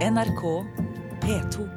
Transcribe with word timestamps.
NRK 0.00 0.64
P2. 1.20 1.68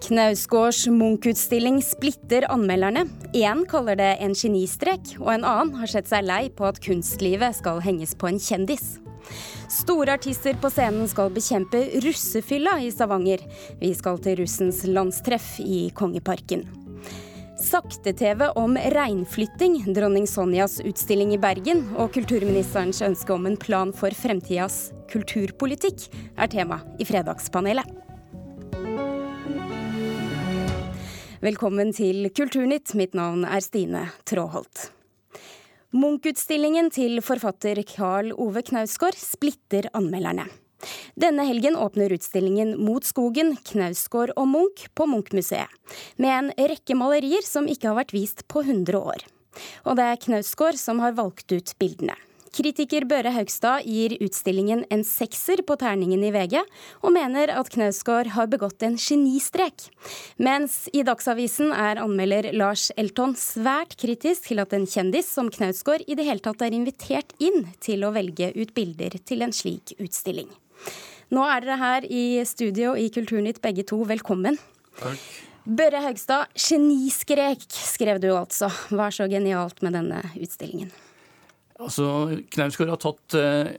Knausgårds 0.00 0.86
Munch-utstilling 0.86 1.82
splitter 1.82 2.44
anmelderne. 2.52 3.06
Én 3.32 3.64
kaller 3.64 3.96
det 3.96 4.18
en 4.20 4.36
genistrek, 4.36 5.16
og 5.16 5.32
en 5.32 5.48
annen 5.48 5.72
har 5.80 5.88
sett 5.88 6.12
seg 6.12 6.28
lei 6.28 6.42
på 6.52 6.68
at 6.68 6.82
kunstlivet 6.84 7.56
skal 7.56 7.80
henges 7.80 8.12
på 8.12 8.28
en 8.28 8.36
kjendis. 8.36 8.98
Store 9.72 10.20
artister 10.20 10.60
på 10.60 10.68
scenen 10.68 11.08
skal 11.08 11.32
bekjempe 11.32 11.86
russefylla 12.04 12.82
i 12.84 12.92
Stavanger. 12.92 13.48
Vi 13.80 13.96
skal 13.96 14.20
til 14.20 14.42
russens 14.44 14.84
landstreff 14.84 15.54
i 15.64 15.86
Kongeparken. 15.96 16.83
Sakte-TV 17.54 18.48
om 18.58 18.74
reinflytting, 18.76 19.94
dronning 19.94 20.26
Sonjas 20.26 20.80
utstilling 20.82 21.36
i 21.36 21.38
Bergen 21.38 21.84
og 21.94 22.10
kulturministerens 22.16 22.98
ønske 23.06 23.30
om 23.30 23.46
en 23.46 23.54
plan 23.60 23.92
for 23.94 24.10
fremtidas 24.18 24.88
kulturpolitikk 25.12 26.08
er 26.34 26.50
tema 26.50 26.80
i 26.98 27.06
Fredagspanelet. 27.06 27.86
Velkommen 31.44 31.94
til 31.94 32.26
Kulturnytt. 32.34 32.96
Mitt 32.98 33.14
navn 33.14 33.46
er 33.46 33.62
Stine 33.62 34.08
Tråholt. 34.26 34.88
Munch-utstillingen 35.94 36.90
til 36.90 37.22
forfatter 37.22 37.84
Karl 37.86 38.32
Ove 38.34 38.64
Knausgård 38.66 39.14
splitter 39.20 39.92
anmelderne. 39.94 40.48
Denne 41.20 41.46
helgen 41.48 41.76
åpner 41.76 42.12
utstillingen 42.16 42.74
Mot 42.80 43.06
skogen, 43.06 43.54
Knausgård 43.70 44.34
og 44.36 44.50
Munch 44.50 44.88
på 44.94 45.06
Munch-museet, 45.10 45.70
med 46.16 46.34
en 46.34 46.52
rekke 46.74 46.98
malerier 46.98 47.46
som 47.46 47.68
ikke 47.70 47.90
har 47.90 48.00
vært 48.02 48.14
vist 48.16 48.46
på 48.50 48.64
100 48.66 49.00
år. 49.00 49.26
Og 49.86 49.98
det 49.98 50.06
er 50.10 50.22
Knausgård 50.26 50.78
som 50.80 51.02
har 51.04 51.16
valgt 51.18 51.52
ut 51.54 51.74
bildene. 51.78 52.16
Kritiker 52.54 53.02
Børre 53.10 53.32
Haugstad 53.34 53.82
gir 53.82 54.12
utstillingen 54.22 54.84
en 54.94 55.02
sekser 55.06 55.64
på 55.66 55.74
terningen 55.80 56.22
i 56.22 56.30
VG, 56.34 56.60
og 57.02 57.14
mener 57.16 57.50
at 57.50 57.70
Knausgård 57.74 58.30
har 58.36 58.50
begått 58.52 58.84
en 58.86 58.94
genistrek. 59.00 59.88
Mens 60.38 60.84
i 60.94 61.02
Dagsavisen 61.06 61.74
er 61.74 61.98
anmelder 62.04 62.52
Lars 62.54 62.90
Elton 63.00 63.34
svært 63.38 63.96
kritisk 63.98 64.46
til 64.52 64.62
at 64.62 64.74
en 64.76 64.86
kjendis 64.86 65.30
som 65.34 65.50
Knausgård 65.50 66.06
i 66.06 66.14
det 66.14 66.28
hele 66.28 66.44
tatt 66.44 66.62
er 66.62 66.76
invitert 66.78 67.34
inn 67.42 67.64
til 67.82 68.06
å 68.06 68.14
velge 68.14 68.52
ut 68.54 68.74
bilder 68.76 69.18
til 69.26 69.42
en 69.42 69.54
slik 69.54 69.96
utstilling. 69.98 70.52
Nå 71.34 71.46
er 71.48 71.64
dere 71.64 71.80
her 71.80 72.06
i 72.06 72.24
studio 72.46 72.92
i 72.98 73.08
Kulturnytt 73.14 73.62
begge 73.64 73.86
to. 73.88 74.02
Velkommen. 74.08 74.58
Takk. 75.00 75.24
Børre 75.64 76.02
Haugstad, 76.04 76.50
geniskrek 76.60 77.64
skrev 77.72 78.18
du 78.20 78.28
altså. 78.34 78.68
Hva 78.92 79.08
er 79.08 79.16
så 79.16 79.26
genialt 79.32 79.80
med 79.80 79.96
denne 79.96 80.20
utstillingen? 80.36 80.90
Altså, 81.80 82.06
Knausgård 82.52 82.92
har 82.92 83.00
tatt 83.00 83.36
eh, 83.40 83.70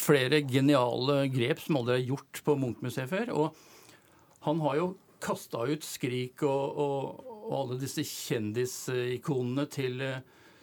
flere 0.00 0.40
geniale 0.48 1.26
grep 1.32 1.60
som 1.62 1.78
aldri 1.82 1.98
er 1.98 2.08
gjort 2.08 2.40
på 2.46 2.56
Munch-museet 2.58 3.12
før. 3.12 3.32
Og 3.36 4.40
han 4.48 4.62
har 4.64 4.78
jo 4.80 4.88
kasta 5.22 5.66
ut 5.68 5.84
Skrik 5.86 6.42
og, 6.48 6.80
og, 6.82 7.28
og 7.42 7.52
alle 7.60 7.78
disse 7.82 8.04
kjendisikonene 8.08 9.68
til, 9.70 10.00
eh, 10.02 10.22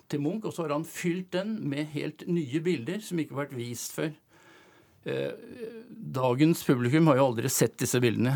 til, 0.10 0.24
Munch, 0.26 0.50
og 0.50 0.56
så 0.56 0.66
har 0.66 0.76
han 0.76 0.88
fylt 0.88 1.30
den 1.38 1.60
med 1.70 1.94
helt 1.94 2.26
nye 2.28 2.64
bilder 2.66 3.06
som 3.06 3.22
ikke 3.22 3.38
har 3.38 3.46
vært 3.46 3.58
vist 3.60 3.96
før. 3.96 4.12
Eh, 5.08 5.32
dagens 5.90 6.64
publikum 6.68 7.08
har 7.08 7.20
jo 7.20 7.30
aldri 7.30 7.52
sett 7.52 7.78
disse 7.80 8.02
bildene. 8.04 8.36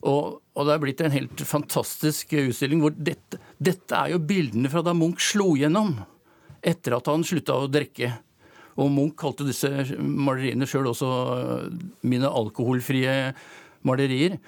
Og, 0.00 0.38
og, 0.54 0.62
det 0.64 0.72
er 0.72 0.80
blitt 0.80 1.02
en 1.04 1.12
helt 1.12 1.42
fantastisk 1.44 2.32
utstilling 2.38 2.80
hvor 2.80 2.94
dette, 2.96 3.40
dette 3.60 3.96
er 3.96 4.14
jo 4.14 4.22
bildene 4.24 4.70
fra 4.72 4.80
da 4.84 4.94
Munch 4.96 5.26
slo 5.32 5.52
gjennom 5.60 5.98
etter 6.64 6.96
at 6.96 7.08
han 7.10 7.24
slutta 7.26 7.58
å 7.58 7.68
drikke. 7.72 8.14
Og 8.80 8.88
Munch 8.92 9.18
kalte 9.20 9.44
disse 9.48 9.68
maleriene 10.00 10.68
sjøl 10.68 10.88
også 10.92 11.10
øh, 11.36 11.78
mine 12.08 12.30
alkoholfrie 12.30 13.34
malerier. 13.84 14.38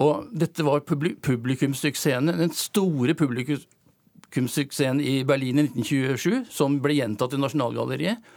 Og 0.00 0.30
dette 0.32 0.64
var 0.64 0.84
publikumssuksessen, 0.86 2.30
den 2.38 2.54
store 2.56 3.16
publikumssuksessen 3.18 5.02
i 5.02 5.20
Berlin 5.28 5.60
i 5.60 5.66
1927, 5.68 6.46
som 6.54 6.78
ble 6.82 7.00
gjentatt 7.00 7.34
i 7.36 7.40
Nasjonalgalleriet. 7.42 8.30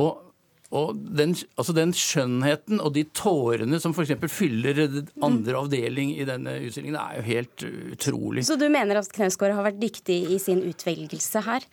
Og 0.00 0.31
og 0.72 0.96
den, 0.96 1.34
altså 1.60 1.74
den, 1.76 1.92
skjønnheten 1.96 2.80
og 2.80 2.94
de 2.96 3.04
tårene 3.16 3.80
som 3.82 3.92
f.eks. 3.92 4.14
fyller 4.32 4.80
andre 5.24 5.58
avdeling 5.60 6.14
i 6.16 6.26
denne 6.28 6.56
utstillingen, 6.64 6.96
er 6.96 7.18
jo 7.18 7.26
helt 7.26 7.66
utrolig. 7.92 8.46
Så 8.48 8.56
du 8.60 8.68
mener 8.72 9.02
at 9.02 9.12
Knausgård 9.12 9.52
har 9.58 9.68
vært 9.68 9.82
dyktig 9.82 10.22
i 10.32 10.40
sin 10.40 10.64
utvelgelse 10.64 11.44
her? 11.44 11.68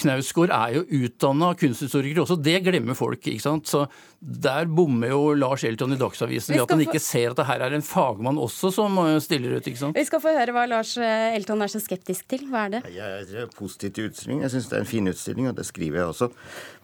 Knausgård 0.00 0.50
er 0.54 0.78
jo 0.78 0.84
utdanna 1.04 1.52
kunsthistoriker 1.58 2.24
også, 2.24 2.36
det 2.42 2.58
glemmer 2.66 2.96
folk. 2.98 3.20
ikke 3.22 3.42
sant? 3.42 3.68
Så 3.70 3.84
der 4.18 4.66
bommer 4.66 5.12
jo 5.12 5.34
Lars 5.36 5.64
Elton 5.68 5.94
i 5.94 5.98
Dagsavisen 6.00 6.54
ved 6.54 6.62
at 6.64 6.72
han 6.72 6.82
ikke 6.82 7.02
ser 7.02 7.30
at 7.30 7.38
det 7.38 7.46
her 7.46 7.62
er 7.66 7.76
en 7.76 7.84
fagmann 7.84 8.40
også 8.40 8.70
som 8.74 8.96
eh, 9.02 9.18
stiller 9.22 9.58
ut. 9.58 9.66
ikke 9.66 9.80
sant? 9.80 9.98
Vi 9.98 10.06
skal 10.08 10.22
få 10.24 10.32
høre 10.34 10.54
hva 10.56 10.64
Lars 10.70 10.94
eh, 10.96 11.36
Elton 11.36 11.62
er 11.62 11.72
så 11.72 11.82
skeptisk 11.82 12.26
til. 12.30 12.46
Hva 12.50 12.66
er 12.66 12.76
det? 12.76 12.82
Jeg 12.94 13.42
er 13.44 13.50
positiv 13.54 13.94
til 13.94 14.10
utstillingen. 14.10 14.46
Jeg 14.46 14.54
syns 14.56 14.70
det 14.70 14.78
er 14.78 14.84
en 14.84 14.92
fin 14.94 15.12
utstilling, 15.12 15.50
og 15.50 15.58
det 15.58 15.66
skriver 15.68 16.00
jeg 16.00 16.12
også. 16.12 16.30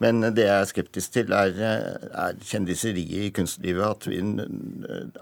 Men 0.05 0.23
det 0.29 0.47
jeg 0.47 0.57
er 0.57 0.71
skeptisk 0.71 1.17
til, 1.19 1.33
er 1.37 1.57
er 1.61 2.37
kjendiseriet 2.45 3.27
i 3.27 3.31
kunstlivet 3.35 3.87
at, 3.87 4.07
vi, 4.11 4.21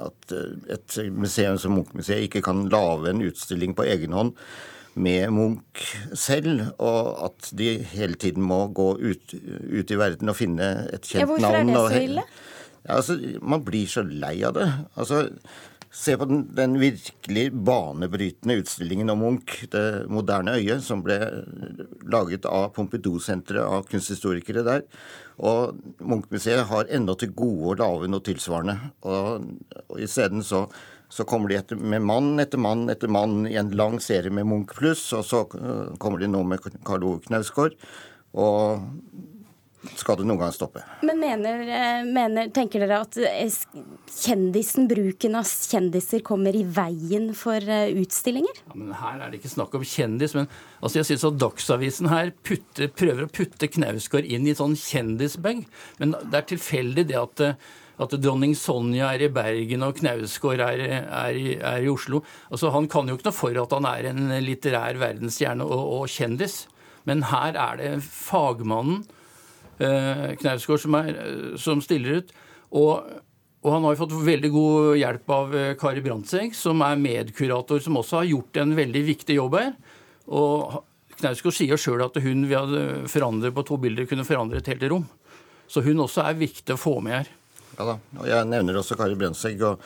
at 0.05 0.35
et 0.75 0.99
museum 1.15 1.59
som 1.61 1.77
Munch-museet 1.77 2.27
ikke 2.27 2.43
kan 2.45 2.67
lage 2.73 3.13
en 3.13 3.25
utstilling 3.29 3.77
på 3.79 3.87
egen 3.89 4.17
hånd 4.17 4.35
med 4.95 5.31
Munch 5.35 5.89
selv, 6.17 6.69
og 6.79 7.25
at 7.29 7.51
de 7.59 7.75
hele 7.93 8.19
tiden 8.21 8.43
må 8.43 8.65
gå 8.75 8.91
ut, 8.99 9.35
ut 9.35 9.91
i 9.91 9.99
verden 9.99 10.33
og 10.33 10.39
finne 10.39 10.71
et 10.93 11.07
kjent 11.07 11.23
ja, 11.23 11.29
hvorfor 11.31 11.45
navn. 11.45 11.73
Hvorfor 11.75 11.95
er 11.95 11.99
det 11.99 12.07
så 12.07 12.11
ille? 12.11 12.29
Ja, 12.79 12.97
altså, 12.97 13.19
man 13.43 13.65
blir 13.67 13.91
så 13.91 14.05
lei 14.07 14.37
av 14.47 14.57
det. 14.57 14.69
Altså, 14.97 15.27
Se 15.89 16.17
på 16.21 16.27
den, 16.29 16.43
den, 16.53 16.77
virkelig 16.81 17.47
banebrytende 17.65 18.59
utstillingen 18.61 19.11
om 19.11 19.23
Munch, 19.23 19.65
'Det 19.71 20.05
moderne 20.13 20.53
øyet', 20.61 20.85
som 20.85 21.03
ble 21.03 21.17
laget 22.05 22.45
av 22.45 22.75
Pompidou-senteret 22.77 23.65
av 23.65 23.87
kunsthistorikere 23.89 24.65
der. 24.65 24.83
Og 25.39 25.81
Munch-museet 26.01 26.67
har 26.69 26.93
ennå 26.93 27.17
til 27.17 27.33
gode 27.33 27.73
å 27.73 27.79
lage 27.81 28.11
noe 28.11 28.21
tilsvarende. 28.21 28.77
Og, 29.03 29.49
og 29.89 30.01
isteden 30.05 30.45
så, 30.45 30.67
så 31.09 31.25
kommer 31.25 31.49
de 31.49 31.57
etter, 31.57 31.77
med 31.77 32.05
mann 32.05 32.37
etter 32.41 32.61
mann 32.61 32.89
etter 32.93 33.09
mann 33.09 33.47
i 33.49 33.57
en 33.57 33.73
lang 33.77 33.97
serie 34.03 34.33
med 34.35 34.47
Munch 34.49 34.77
pluss, 34.77 35.07
og 35.17 35.25
så 35.25 35.47
uh, 35.57 35.97
kommer 36.01 36.21
de 36.21 36.29
nå 36.31 36.45
med 36.45 36.63
Karl 36.85 37.07
Ove 37.09 37.25
Knausgård. 37.25 37.79
Og 38.39 38.85
skal 39.97 40.19
det 40.19 40.27
noen 40.27 40.41
gang 40.41 40.53
stoppe. 40.53 40.83
Men 41.07 41.21
mener, 41.23 41.61
eh, 41.63 42.01
mener, 42.05 42.51
tenker 42.53 42.83
dere 42.83 42.99
at 43.07 43.17
eh, 43.23 43.55
kjendisen, 44.11 44.89
bruken 44.91 45.39
av 45.39 45.47
kjendiser 45.49 46.21
kommer 46.27 46.57
i 46.59 46.65
veien 46.67 47.31
for 47.39 47.63
utstillinger? 47.63 48.59
Ja, 48.67 48.75
men 48.75 48.93
Her 48.99 49.23
er 49.23 49.31
det 49.31 49.39
ikke 49.39 49.55
snakk 49.55 49.79
om 49.79 49.87
kjendis. 49.87 50.35
men 50.35 50.51
altså 50.83 51.01
jeg 51.01 51.09
synes 51.13 51.29
at 51.31 51.41
Dagsavisen 51.41 52.11
her 52.11 52.35
putter, 52.43 52.91
prøver 52.91 53.25
å 53.25 53.33
putte 53.33 53.71
Knausgård 53.71 54.27
inn 54.27 54.51
i 54.51 54.57
sånn 54.59 54.77
kjendisbag. 54.77 55.65
Men 56.03 56.17
det 56.27 56.43
er 56.43 56.51
tilfeldig 56.53 57.07
det 57.09 57.23
at, 57.23 57.47
at 57.99 58.17
dronning 58.23 58.55
Sonja 58.59 59.13
er 59.15 59.27
i 59.27 59.31
Bergen 59.33 59.85
og 59.87 59.99
Knausgård 59.99 60.63
er, 60.63 60.83
er, 61.03 61.39
er, 61.59 61.83
i 61.83 61.91
Oslo. 61.91 62.23
Altså 62.53 62.73
Han 62.75 62.89
kan 62.91 63.11
jo 63.11 63.19
ikke 63.19 63.29
noe 63.31 63.37
for 63.37 63.63
at 63.63 63.75
han 63.75 63.89
er 63.91 64.11
en 64.13 64.35
litterær 64.45 65.01
verdensstjerne 65.01 65.67
og, 65.67 65.85
og 65.99 66.11
kjendis. 66.13 66.67
Men 67.09 67.27
her 67.31 67.57
er 67.59 67.81
det 67.81 67.93
fagmannen 68.05 69.07
Eh, 69.79 70.35
Knausgård 70.41 70.81
som, 70.83 70.97
som 71.57 71.83
stiller 71.83 72.21
ut. 72.21 72.33
Og, 72.75 73.07
og, 73.63 73.71
han 73.71 73.87
har 73.87 73.95
jo 73.95 74.01
fått 74.03 74.17
veldig 74.27 74.51
god 74.53 74.99
hjelp 74.99 75.35
av 75.35 75.57
eh, 75.57 75.71
Kari 75.79 76.03
Brandtzæg, 76.05 76.57
som 76.59 76.83
er 76.87 76.99
medkurator, 77.01 77.81
som 77.85 78.01
også 78.01 78.23
har 78.23 78.31
gjort 78.33 78.63
en 78.63 78.75
veldig 78.79 79.05
viktig 79.07 79.39
jobb 79.39 79.59
her. 79.61 79.73
Og 80.35 80.83
Knausgård 81.19 81.57
sier 81.57 81.81
sjøl 81.81 82.05
at 82.05 82.19
hun 82.23 82.47
vi 82.51 82.59
hadde 82.59 82.85
forandret 83.11 83.55
på 83.55 83.67
to 83.67 83.79
bilder, 83.83 84.07
kunne 84.11 84.27
forandre 84.27 84.63
et 84.63 84.71
helt 84.71 84.87
rom. 84.91 85.07
Så 85.69 85.83
hun 85.85 86.01
også 86.03 86.25
er 86.25 86.39
viktig 86.39 86.75
å 86.75 86.81
få 86.81 86.99
med 87.05 87.21
her. 87.21 87.31
Ja 87.77 87.93
da. 87.93 87.99
Og 88.19 88.31
jeg 88.31 88.49
nevner 88.49 88.81
også 88.81 88.97
Kari 88.99 89.19
Brønsegg 89.19 89.63
Og 89.67 89.83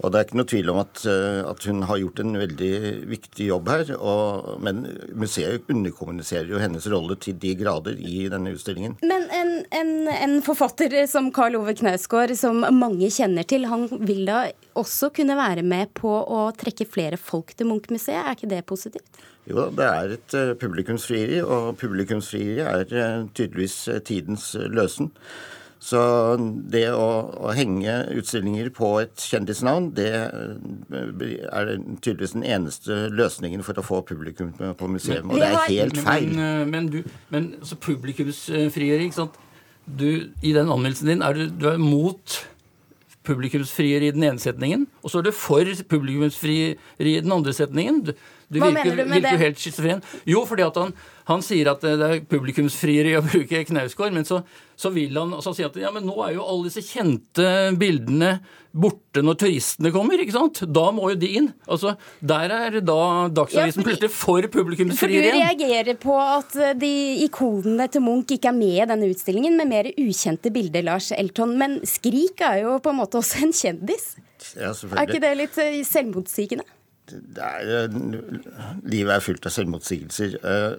og 0.00 0.12
det 0.12 0.16
er 0.16 0.26
ikke 0.26 0.38
noe 0.38 0.48
tvil 0.48 0.70
om 0.72 0.78
at, 0.80 1.02
eh, 1.08 1.40
at, 1.44 1.64
hun 1.68 1.82
har 1.84 1.98
gjort 2.00 2.22
en 2.22 2.38
veldig 2.40 2.72
viktig 3.10 3.48
jobb 3.50 3.68
her. 3.68 3.90
Og, 3.98 4.54
men 4.64 4.82
museet 5.12 5.68
underkommuniserer 5.70 6.48
jo 6.48 6.60
hennes 6.62 6.86
rolle 6.92 7.18
til 7.20 7.36
de 7.40 7.52
grader 7.60 8.00
i 8.00 8.24
denne 8.32 8.54
utstillingen. 8.56 8.96
Men 9.04 9.28
en, 9.36 9.52
en, 9.76 9.92
en 10.14 10.38
forfatter 10.46 10.96
som 11.10 11.28
Karl 11.36 11.58
Ove 11.60 11.76
Knausgård, 11.76 12.32
som 12.40 12.64
mange 12.78 13.12
kjenner 13.12 13.44
til, 13.48 13.68
han 13.68 13.88
vil 14.00 14.24
da 14.30 14.46
også 14.80 15.12
kunne 15.16 15.36
være 15.36 15.66
med 15.66 15.92
på 15.98 16.08
å 16.08 16.46
trekke 16.56 16.88
flere 16.88 17.20
folk 17.20 17.52
til 17.52 17.68
Munch-museet. 17.68 18.22
Er 18.24 18.38
ikke 18.38 18.52
det 18.54 18.64
positivt? 18.70 19.20
Jo, 19.50 19.68
det 19.74 19.84
er 19.84 20.16
et 20.16 20.36
uh, 20.36 20.56
publikumsfrieri, 20.60 21.40
og 21.42 21.74
publikumsfrieri 21.80 22.60
er 22.64 22.92
uh, 22.94 23.28
tydeligvis 23.36 23.82
tidens 24.06 24.52
løsen. 24.70 25.10
Så 25.80 26.00
det 26.72 26.84
å, 26.92 27.06
å, 27.40 27.52
henge 27.56 27.94
utstillinger 28.20 28.68
på 28.76 28.90
et 29.00 29.22
kjendisnavn, 29.30 29.88
det 29.96 30.10
er 30.12 31.70
tydeligvis 32.04 32.34
den 32.36 32.44
eneste 32.44 33.06
løsningen 33.16 33.64
for 33.64 33.80
å 33.80 33.84
få 33.86 34.02
publikum 34.10 34.52
på 34.52 34.90
museum. 34.92 35.32
Og 35.32 35.40
det 35.40 35.48
er 35.48 35.64
helt 35.70 36.02
feil. 36.04 36.34
Men, 36.36 36.68
men, 36.74 36.90
du, 36.92 37.00
men 37.32 37.54
altså 37.62 37.80
publikumsfrieri, 37.80 39.08
ikke 39.08 39.22
sant. 39.22 39.40
Du, 39.88 40.28
I 40.44 40.52
den 40.52 40.68
anmeldelsen 40.68 41.08
din 41.14 41.24
er 41.24 41.38
du, 41.38 41.46
du 41.48 41.70
er 41.72 41.80
mot 41.80 42.36
publikumsfrieri 43.24 44.10
i 44.10 44.14
den 44.14 44.28
ene 44.28 44.42
setningen, 44.42 44.84
og 45.00 45.12
så 45.12 45.20
er 45.20 45.30
du 45.30 45.32
for 45.36 45.64
publikumsfrieri 45.88 46.76
i 47.00 47.16
den 47.24 47.32
andre 47.32 47.56
setningen. 47.56 48.04
Du, 48.10 48.12
du 48.50 48.58
Hva 48.58 48.68
virker, 48.74 48.84
mener 48.90 49.04
du 49.04 49.08
med 49.10 49.22
virker 49.22 49.36
det? 49.38 49.44
helt 49.46 49.58
schizofren. 49.62 50.00
Jo, 50.26 50.40
fordi 50.48 50.64
at 50.66 50.74
han, 50.80 50.92
han 51.30 51.42
sier 51.46 51.68
at 51.70 51.84
det 51.86 51.92
er 52.02 52.20
publikumsfrieri 52.26 53.12
å 53.18 53.22
bruke 53.30 53.60
Knausgård, 53.68 54.12
men 54.16 54.24
så, 54.26 54.40
så 54.76 54.90
vil 54.94 55.14
han 55.20 55.36
så 55.44 55.52
si 55.54 55.62
at 55.66 55.76
ja, 55.78 55.92
men 55.94 56.02
nå 56.08 56.16
er 56.26 56.34
jo 56.34 56.42
alle 56.46 56.66
disse 56.70 56.82
kjente 56.82 57.46
bildene 57.78 58.40
borte 58.70 59.22
når 59.26 59.38
turistene 59.42 59.90
kommer, 59.94 60.18
ikke 60.22 60.34
sant? 60.34 60.60
Da 60.70 60.88
må 60.94 61.08
jo 61.12 61.18
de 61.18 61.30
inn. 61.40 61.48
Altså, 61.70 61.96
Der 62.22 62.52
er 62.54 62.76
da 62.80 62.98
Dagsavisen 63.34 63.58
Ja, 63.58 63.70
fordi- 63.70 63.86
plutselig 63.88 64.10
for 64.10 64.48
For 64.98 65.06
du 65.10 65.16
reagerer 65.30 65.96
på 65.98 66.14
at 66.18 66.54
eh, 66.56 66.74
de 66.78 66.92
ikonene 67.26 67.86
til 67.90 68.02
Munch 68.02 68.30
ikke 68.34 68.50
er 68.50 68.58
med 68.58 68.76
i 68.82 68.86
denne 68.90 69.10
utstillingen, 69.10 69.56
med 69.58 69.68
mer 69.70 69.90
ukjente 69.98 70.50
bilder, 70.54 70.82
Lars 70.86 71.10
Elton. 71.12 71.56
Men 71.58 71.80
Skrik 71.86 72.40
er 72.46 72.62
jo 72.64 72.78
på 72.82 72.90
en 72.90 73.00
måte 73.02 73.18
også 73.18 73.42
en 73.46 73.52
kjendis. 73.54 74.16
Ja, 74.56 74.70
Er 74.72 75.06
ikke 75.06 75.20
det 75.22 75.36
litt 75.36 75.58
eh, 75.58 75.82
selvmotsigende? 75.86 76.66
Er, 77.36 77.72
eh, 77.84 77.98
livet 78.84 79.16
er 79.16 79.24
fullt 79.24 79.46
av 79.46 79.54
selvmotsigelser. 79.56 80.38
eh, 80.44 80.76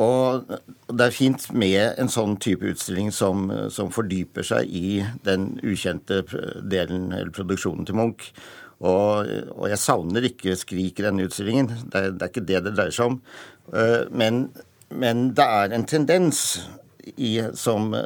Og 0.00 0.46
det 0.88 1.04
er 1.04 1.12
fint 1.12 1.52
med 1.52 1.98
en 2.00 2.08
sånn 2.08 2.38
type 2.40 2.64
utstilling 2.64 3.10
som, 3.12 3.50
som 3.68 3.90
fordyper 3.92 4.42
seg 4.42 4.70
i 4.72 5.02
den 5.26 5.58
ukjente 5.62 6.22
delen 6.64 7.12
eller 7.12 7.30
produksjonen 7.34 7.84
til 7.84 7.98
Munch. 7.98 8.30
Og, 8.80 9.28
og 9.52 9.68
jeg 9.68 9.78
savner 9.78 10.24
ikke 10.26 10.56
Skrik 10.56 10.98
i 10.98 11.04
denne 11.04 11.26
utstillingen. 11.28 11.68
Det 11.92 12.00
er, 12.00 12.10
det 12.16 12.24
er 12.24 12.32
ikke 12.32 12.46
det 12.48 12.62
det 12.64 12.72
dreier 12.78 12.96
seg 12.96 13.12
om. 13.12 13.18
Eh, 13.76 14.08
Men, 14.10 14.46
men 14.90 15.28
det 15.36 15.44
er 15.44 15.76
en 15.76 15.84
tendens 15.84 16.40
i, 17.16 17.42
som 17.54 17.94
eh, 17.94 18.02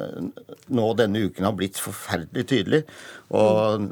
nå 0.66 0.86
denne 0.98 1.26
uken 1.28 1.44
har 1.44 1.54
blitt 1.56 1.78
forferdelig 1.80 2.46
tydelig. 2.48 2.82
Og 3.36 3.82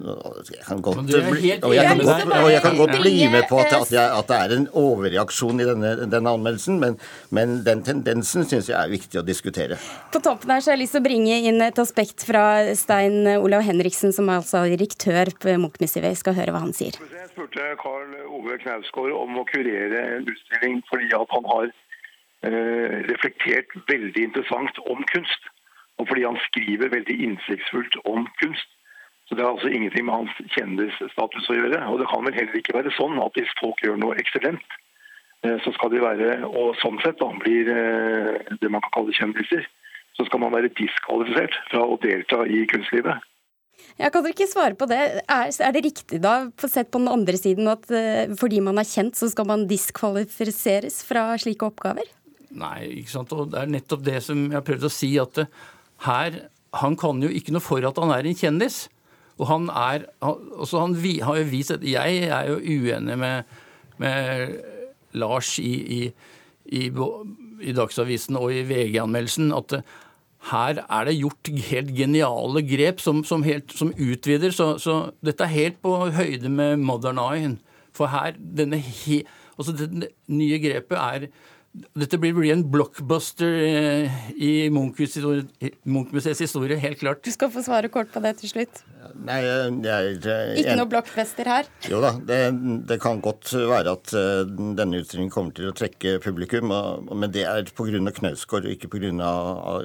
jeg 0.53 0.63
kan 0.67 0.81
godt, 0.85 1.01
bli, 1.09 1.51
og 1.59 1.75
jeg 1.75 1.87
kan 1.89 2.03
godt, 2.07 2.35
jeg 2.53 2.63
kan 2.63 2.77
godt 2.79 2.95
bli 3.03 3.15
med 3.33 3.49
på 3.51 3.59
at, 3.59 3.73
at, 3.75 3.93
jeg, 3.93 4.05
at 4.19 4.31
det 4.31 4.39
er 4.39 4.55
en 4.57 4.67
overreaksjon 4.79 5.63
i 5.63 5.67
denne, 5.67 5.95
denne 6.07 6.35
anmeldelsen, 6.39 6.79
men, 6.83 6.99
men 7.35 7.57
den 7.67 7.83
tendensen 7.87 8.47
syns 8.47 8.71
jeg 8.71 8.79
er 8.79 8.93
viktig 8.93 9.21
å 9.21 9.25
diskutere. 9.27 9.79
På 10.15 10.23
toppen 10.23 10.55
her 10.55 10.63
så 10.63 10.73
har 10.73 10.79
jeg 10.79 10.85
lyst 10.85 10.97
til 10.97 11.03
å 11.03 11.09
bringe 11.09 11.41
inn 11.51 11.61
et 11.67 11.83
aspekt 11.83 12.27
fra 12.29 12.45
Stein 12.79 13.27
Olav 13.37 13.67
Henriksen, 13.67 14.15
som 14.15 14.31
er 14.31 14.41
altså 14.43 14.65
direktør 14.71 15.35
på 15.43 15.59
Munch-museet. 15.59 16.07
Vi 16.07 16.23
skal 16.23 16.39
høre 16.39 16.55
hva 16.55 16.63
han 16.65 16.75
sier. 16.77 16.95
Jeg 16.95 17.31
spurte 17.33 17.73
Karl 17.83 18.15
Ove 18.31 18.59
Knausgård 18.63 19.15
om 19.19 19.41
å 19.43 19.47
kurere 19.51 20.07
en 20.19 20.31
utstilling 20.31 20.79
fordi 20.91 21.11
at 21.17 21.35
han 21.35 21.51
har 21.51 21.73
reflektert 22.45 23.73
veldig 23.89 24.29
interessant 24.29 24.79
om 24.91 25.05
kunst. 25.13 25.51
Og 25.99 26.09
fordi 26.11 26.25
han 26.27 26.39
skriver 26.49 26.93
veldig 26.93 27.17
innsiktsfullt 27.27 27.97
om 28.05 28.27
kunst. 28.41 28.71
Så 29.27 29.35
det 29.35 29.45
har 29.45 29.55
altså 29.55 29.71
ingenting 29.73 30.05
med 30.05 30.15
hans 30.15 30.53
kjendisstatus 30.53 31.49
å 31.49 31.57
gjøre. 31.57 31.81
Og 31.89 32.01
det 32.01 32.09
kan 32.11 32.25
vel 32.27 32.37
heller 32.37 32.59
ikke 32.61 32.77
være 32.77 32.93
sånn 32.97 33.21
at 33.23 33.37
hvis 33.39 33.53
folk 33.61 33.81
gjør 33.85 33.97
noe 34.01 34.17
ekstellent, 34.21 34.65
eh, 35.47 35.57
så 35.65 35.73
skal 35.77 35.95
de 35.95 36.03
være, 36.05 36.33
og 36.45 36.75
sånn 36.83 37.01
sett 37.05 37.23
da 37.23 37.31
blir 37.41 37.71
eh, 37.73 38.57
det 38.61 38.73
man 38.73 38.85
kan 38.85 38.99
kalle 38.99 39.17
kjendiser, 39.17 39.65
så 40.15 40.27
skal 40.29 40.43
man 40.45 40.53
være 40.55 40.73
diskvalifisert 40.77 41.57
fra 41.71 41.87
å 41.89 41.97
delta 42.03 42.45
i 42.45 42.67
kunstlivet. 42.71 43.31
Jeg 43.99 44.13
kan 44.15 44.23
dere 44.23 44.35
ikke 44.35 44.51
svare 44.51 44.77
på 44.79 44.87
det. 44.91 45.01
Er, 45.25 45.49
er 45.51 45.73
det 45.75 45.83
riktig 45.87 46.21
da, 46.23 46.35
sett 46.61 46.93
på 46.93 47.01
den 47.01 47.11
andre 47.11 47.39
siden, 47.41 47.71
at 47.71 47.89
eh, 47.95 48.29
fordi 48.39 48.61
man 48.67 48.79
er 48.83 48.89
kjent, 48.89 49.17
så 49.17 49.31
skal 49.33 49.49
man 49.49 49.65
diskvalifiseres 49.71 51.01
fra 51.09 51.31
slike 51.41 51.65
oppgaver? 51.73 52.13
Nei, 52.55 53.01
ikke 53.01 53.15
sant. 53.17 53.33
Og 53.35 53.53
det 53.53 53.61
er 53.61 53.73
nettopp 53.73 54.05
det 54.07 54.21
som 54.25 54.47
jeg 54.47 54.59
har 54.59 54.67
prøvd 54.67 54.89
å 54.89 54.93
si, 54.93 55.15
at 55.21 55.41
det, 55.41 55.49
her 56.05 56.43
Han 56.75 56.97
kan 56.99 57.23
jo 57.23 57.29
ikke 57.31 57.53
noe 57.55 57.63
for 57.63 57.85
at 57.87 57.99
han 58.03 58.11
er 58.11 58.27
en 58.27 58.35
kjendis. 58.35 58.89
Og 59.39 59.47
han 59.47 59.69
er 59.71 60.09
også 60.23 60.81
han 60.83 60.97
vi, 60.99 61.21
har 61.23 61.39
jo 61.39 61.51
vist 61.51 61.75
at 61.75 61.87
Jeg 61.87 62.27
er 62.27 62.51
jo 62.51 62.59
uenig 62.59 63.19
med, 63.19 63.45
med 64.03 64.57
Lars 65.15 65.57
i, 65.63 65.75
i, 65.99 66.01
i, 66.67 66.89
i 67.63 67.75
Dagsavisen 67.75 68.39
og 68.39 68.51
i 68.51 68.65
VG-anmeldelsen 68.67 69.55
at 69.55 69.71
det, 69.71 69.85
her 70.51 70.83
er 70.83 71.07
det 71.09 71.17
gjort 71.17 71.49
helt 71.71 71.95
geniale 71.97 72.61
grep 72.69 73.01
som, 73.01 73.23
som, 73.25 73.45
helt, 73.47 73.73
som 73.73 73.95
utvider. 73.97 74.53
Så, 74.53 74.75
så 74.83 74.99
dette 75.25 75.47
er 75.47 75.55
helt 75.55 75.79
på 75.81 75.95
høyde 76.13 76.51
med 76.53 76.83
Modern 76.85 77.21
Eye. 77.23 77.55
For 77.97 78.13
her, 78.13 78.37
denne 78.37 78.77
he, 78.77 79.23
altså 79.57 79.73
det 79.79 80.11
nye 80.29 80.59
grepet 80.61 80.99
er 80.99 81.29
dette 81.75 82.19
blir 82.23 82.35
bli 82.37 82.51
en 82.55 82.63
blockbuster 82.71 83.55
eh, 83.67 84.19
i 84.39 84.51
Munch-museets 84.71 86.43
historie, 86.45 86.77
helt 86.79 87.01
klart. 87.01 87.25
Du 87.27 87.33
skal 87.35 87.51
få 87.51 87.65
svare 87.67 87.89
kort 87.91 88.13
på 88.15 88.21
det 88.23 88.37
til 88.39 88.53
slutt. 88.53 88.83
Nei, 89.27 89.41
jeg, 89.43 89.73
jeg, 89.85 90.13
jeg, 90.23 90.53
Ikke 90.63 90.77
noe 90.79 90.89
blockbuster 90.93 91.51
her. 91.51 91.67
Jo 91.91 91.99
da, 92.03 92.13
det, 92.31 92.39
det 92.87 92.99
kan 93.03 93.19
godt 93.25 93.51
være 93.59 93.95
at 93.99 94.15
eh, 94.15 94.45
denne 94.79 95.01
utstillingen 95.03 95.33
kommer 95.35 95.57
til 95.57 95.73
å 95.73 95.75
trekke 95.75 96.21
publikum, 96.23 96.71
men 97.11 97.35
det 97.35 97.47
er 97.51 97.67
pga. 97.75 98.03
Knausgård 98.15 98.69
og 98.69 98.73
ikke 98.75 98.89
pga. 98.95 99.33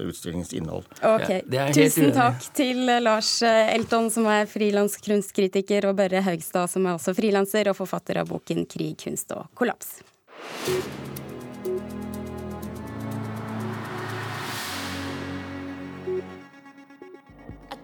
utstillingens 0.05 0.53
innhold. 0.53 0.85
Ok, 1.01 1.29
Ja, 1.49 1.65
Tusen 1.73 2.09
uenig 2.09 2.15
takk 2.15 2.45
til 2.57 2.85
Lars 3.01 3.31
Elton, 3.45 4.11
som 4.13 4.29
er 4.29 4.45
frilanskunstkritiker, 4.49 5.89
og 5.89 5.97
Børre 5.99 6.21
Haugstad, 6.25 6.69
som 6.69 6.85
er 6.85 6.99
også 6.99 7.17
frilanser 7.17 7.71
og 7.73 7.79
forfatter 7.81 8.21
av 8.21 8.29
boken 8.29 8.67
'Krig, 8.69 8.95
kunst 9.01 9.33
og 9.33 9.49
kollaps'. 9.57 9.99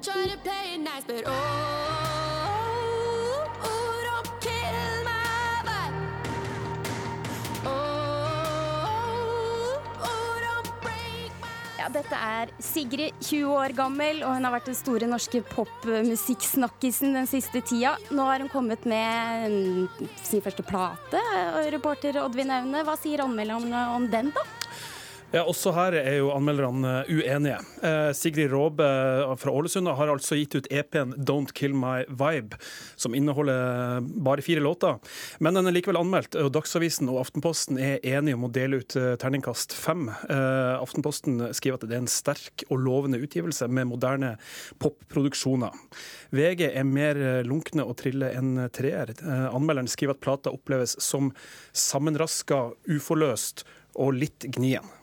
Try 0.06 0.28
to 0.30 0.38
play 0.38 0.76
it 0.76 0.82
nice, 0.82 1.04
but 1.08 1.24
oh, 1.26 1.32
oh, 3.66 3.94
don't 4.08 4.30
kill 4.46 4.78
my 5.02 5.66
vibe. 5.66 5.96
Oh, 7.66 7.72
oh, 10.06 10.34
don't 10.46 10.70
break 10.84 11.32
my 11.42 11.50
Ja, 11.80 11.90
dette 11.90 12.14
er 12.14 12.54
Sigrid, 12.62 13.18
20 13.20 13.50
år 13.50 13.74
gammel, 13.80 14.22
og 14.22 14.36
hun 14.38 14.46
har 14.46 14.54
vært 14.60 14.70
den 14.70 14.78
store 14.78 15.10
norske 15.10 15.42
popmusikksnakkisen 15.50 17.18
den 17.18 17.26
siste 17.32 17.64
tida. 17.66 17.96
Nå 18.14 18.30
har 18.30 18.46
hun 18.46 18.52
kommet 18.54 18.86
med 18.86 19.50
mm, 19.50 20.12
sin 20.22 20.46
første 20.46 20.64
plate, 20.70 21.24
reporter 21.74 22.22
Oddvin 22.22 22.54
Aune. 22.54 22.86
Hva 22.86 22.96
sier 23.02 23.26
anmelderne 23.26 23.88
om 23.98 24.06
den, 24.14 24.30
da? 24.38 24.46
Ja, 25.36 25.42
Også 25.52 25.74
her 25.76 25.92
er 26.00 26.14
jo 26.22 26.30
anmelderne 26.32 27.02
uenige. 27.12 27.58
Eh, 27.84 28.14
Sigrid 28.16 28.54
Råbe 28.54 28.86
fra 29.36 29.52
Ålesund 29.52 29.90
har 29.92 30.08
altså 30.14 30.38
gitt 30.40 30.56
ut 30.56 30.70
EP-en 30.72 31.12
'Don't 31.18 31.52
Kill 31.52 31.76
My 31.76 32.06
Vibe', 32.08 32.56
som 32.96 33.12
inneholder 33.12 34.00
bare 34.24 34.42
fire 34.42 34.64
låter. 34.64 34.96
Men 35.44 35.60
den 35.60 35.68
er 35.68 35.76
likevel 35.76 36.00
anmeldt, 36.00 36.40
og 36.40 36.54
Dagsavisen 36.56 37.12
og 37.12 37.20
Aftenposten 37.26 37.76
er 37.76 38.00
enige 38.00 38.40
om 38.40 38.48
å 38.48 38.52
dele 38.54 38.80
ut 38.80 38.96
eh, 38.96 39.18
terningkast 39.20 39.76
fem. 39.76 40.08
Eh, 40.08 40.80
Aftenposten 40.80 41.52
skriver 41.52 41.84
at 41.84 41.90
det 41.90 42.00
er 42.00 42.06
en 42.06 42.08
sterk 42.08 42.64
og 42.70 42.80
lovende 42.80 43.20
utgivelse 43.20 43.68
med 43.68 43.92
moderne 43.92 44.38
popproduksjoner. 44.80 45.76
VG 46.32 46.70
er 46.72 46.88
mer 46.88 47.20
eh, 47.20 47.44
lunkne 47.44 47.84
og 47.84 47.98
triller 48.00 48.40
enn 48.40 48.70
treer. 48.72 49.12
Eh, 49.20 49.48
Anmelderen 49.52 49.92
skriver 49.92 50.16
at 50.16 50.24
plata 50.24 50.56
oppleves 50.56 50.96
som 51.04 51.34
sammenraska, 51.76 52.70
uforløst 52.88 53.68
og 54.00 54.16
litt 54.16 54.48
gnien. 54.56 54.95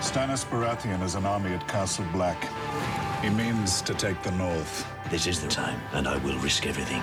Stannis 0.00 0.44
Baratheon 0.44 0.98
has 0.98 1.14
an 1.14 1.24
army 1.24 1.52
at 1.52 1.66
Castle 1.68 2.04
Black. 2.12 2.48
He 3.22 3.30
means 3.30 3.80
to 3.82 3.94
take 3.94 4.22
the 4.22 4.32
north. 4.32 4.86
This 5.10 5.26
is 5.26 5.40
the 5.40 5.48
time, 5.48 5.80
and 5.92 6.06
I 6.08 6.18
will 6.18 6.38
risk 6.38 6.66
everything. 6.66 7.02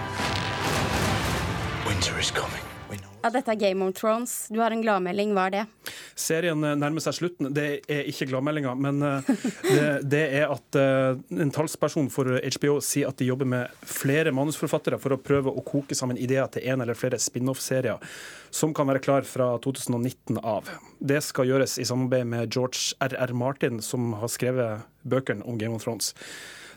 Winter 1.88 2.19
is 2.19 2.29
coming. 2.29 2.68
Ja, 3.19 3.29
dette 3.33 3.51
er 3.51 3.59
Game 3.59 3.83
of 3.83 3.97
Thrones. 3.97 4.47
Du 4.47 4.61
har 4.61 4.71
en 4.71 4.81
gladmelding. 4.83 5.33
Hva 5.35 5.49
er 5.49 5.55
det? 5.57 5.63
Serien 6.19 6.63
eh, 6.63 6.75
nærmer 6.79 7.03
seg 7.03 7.17
slutten. 7.17 7.49
Det 7.55 7.65
er 7.91 8.07
ikke 8.07 8.29
gladmeldinga, 8.29 8.75
men 8.79 9.03
eh, 9.03 9.31
det, 9.65 9.88
det 10.13 10.21
er 10.39 10.53
at 10.53 10.79
eh, 10.79 11.19
en 11.43 11.51
talsperson 11.55 12.07
for 12.13 12.31
HBO 12.39 12.77
sier 12.83 13.11
at 13.11 13.19
de 13.19 13.27
jobber 13.27 13.49
med 13.49 13.81
flere 13.83 14.31
manusforfattere 14.35 14.99
for 15.03 15.15
å 15.15 15.19
prøve 15.19 15.51
å 15.51 15.65
koke 15.67 15.97
sammen 15.97 16.19
ideer 16.19 16.47
til 16.53 16.69
en 16.71 16.85
eller 16.85 16.97
flere 16.97 17.19
spin-off-serier 17.19 17.99
som 18.55 18.71
kan 18.73 18.88
være 18.89 19.03
klar 19.03 19.27
fra 19.27 19.51
2019 19.61 20.39
av. 20.39 20.71
Det 20.99 21.19
skal 21.25 21.51
gjøres 21.51 21.75
i 21.81 21.88
samarbeid 21.89 22.29
med 22.31 22.55
George 22.55 22.95
R.R. 23.03 23.35
Martin, 23.35 23.83
som 23.83 24.13
har 24.21 24.31
skrevet 24.31 24.88
bøkene 25.03 25.43
om 25.43 25.59
Game 25.59 25.75
of 25.75 25.83
Thrones. 25.83 26.13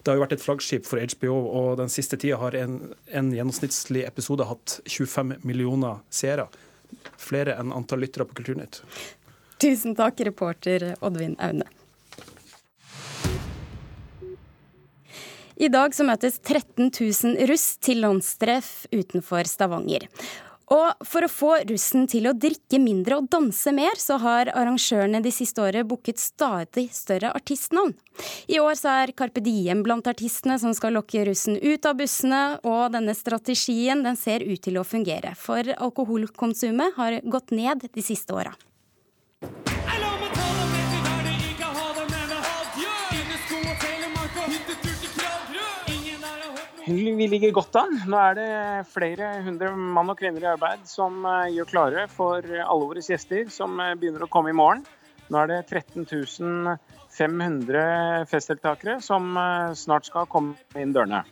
Det 0.02 0.10
har 0.10 0.18
jo 0.18 0.24
vært 0.24 0.34
et 0.34 0.42
flaggskip 0.42 0.86
for 0.88 0.98
HBO, 0.98 1.34
og 1.46 1.76
den 1.78 1.90
siste 1.92 2.18
tida 2.18 2.40
har 2.40 2.56
en, 2.58 2.78
en 3.14 3.28
gjennomsnittlig 3.30 4.02
episode 4.08 4.48
hatt 4.48 4.80
25 4.90 5.36
millioner 5.46 6.00
seere. 6.10 6.48
Flere 7.22 7.54
enn 7.60 7.70
antall 7.74 8.02
lyttere 8.02 8.26
på 8.26 8.40
Kulturnytt. 8.40 8.80
Tusen 9.62 9.94
takk, 9.94 10.18
reporter 10.26 10.96
Oddvin 10.98 11.36
Aune. 11.38 11.68
I 15.62 15.68
dag 15.70 15.94
så 15.94 16.02
møtes 16.02 16.40
13 16.42 16.88
000 16.90 17.46
russ 17.46 17.76
til 17.78 18.02
landstreff 18.02 18.88
utenfor 18.90 19.46
Stavanger. 19.46 20.08
Og 20.72 21.04
for 21.04 21.26
å 21.26 21.28
få 21.28 21.50
russen 21.68 22.06
til 22.08 22.28
å 22.30 22.32
drikke 22.32 22.78
mindre 22.80 23.18
og 23.20 23.28
danse 23.32 23.74
mer, 23.76 23.98
så 24.00 24.16
har 24.22 24.48
arrangørene 24.56 25.20
de 25.24 25.32
siste 25.34 25.60
året 25.60 25.88
booket 25.88 26.20
stadig 26.22 26.86
større 26.96 27.32
artistnavn. 27.36 27.92
I 28.48 28.60
år 28.62 28.78
så 28.80 28.94
er 29.02 29.12
Carpe 29.16 29.42
Diem 29.44 29.82
blant 29.84 30.08
artistene 30.08 30.56
som 30.62 30.72
skal 30.76 30.96
lokke 30.96 31.26
russen 31.28 31.58
ut 31.60 31.88
av 31.88 31.98
bussene, 32.00 32.42
og 32.64 32.92
denne 32.96 33.16
strategien 33.18 34.04
den 34.06 34.16
ser 34.16 34.44
ut 34.46 34.64
til 34.64 34.80
å 34.80 34.86
fungere, 34.86 35.34
for 35.36 35.74
alkoholkonsumet 35.76 36.96
har 36.96 37.20
gått 37.24 37.52
ned 37.52 37.88
de 37.92 38.04
siste 38.04 38.32
åra. 38.32 38.56
Vi 46.86 47.28
ligger 47.28 47.52
godt 47.54 47.76
an. 47.78 47.94
Nå 48.10 48.18
er 48.18 48.34
det 48.34 48.48
flere 48.90 49.36
hundre 49.44 49.70
mann 49.76 50.10
og 50.10 50.18
kvinner 50.18 50.42
i 50.42 50.50
arbeid 50.50 50.82
som 50.90 51.22
eh, 51.28 51.52
gjør 51.54 51.68
klare 51.70 52.08
for 52.10 52.42
alle 52.42 52.88
våre 52.88 53.04
gjester 53.04 53.46
som 53.54 53.78
eh, 53.78 53.94
begynner 53.94 54.26
å 54.26 54.30
komme 54.32 54.50
i 54.50 54.56
morgen. 54.56 54.82
Nå 55.30 55.38
er 55.44 55.52
det 55.52 55.60
13 55.70 56.06
500 57.12 58.26
festdeltakere 58.26 58.98
som 59.04 59.36
eh, 59.36 59.72
snart 59.78 60.10
skal 60.10 60.26
komme 60.32 60.56
inn 60.78 60.94
dørene. 60.96 61.22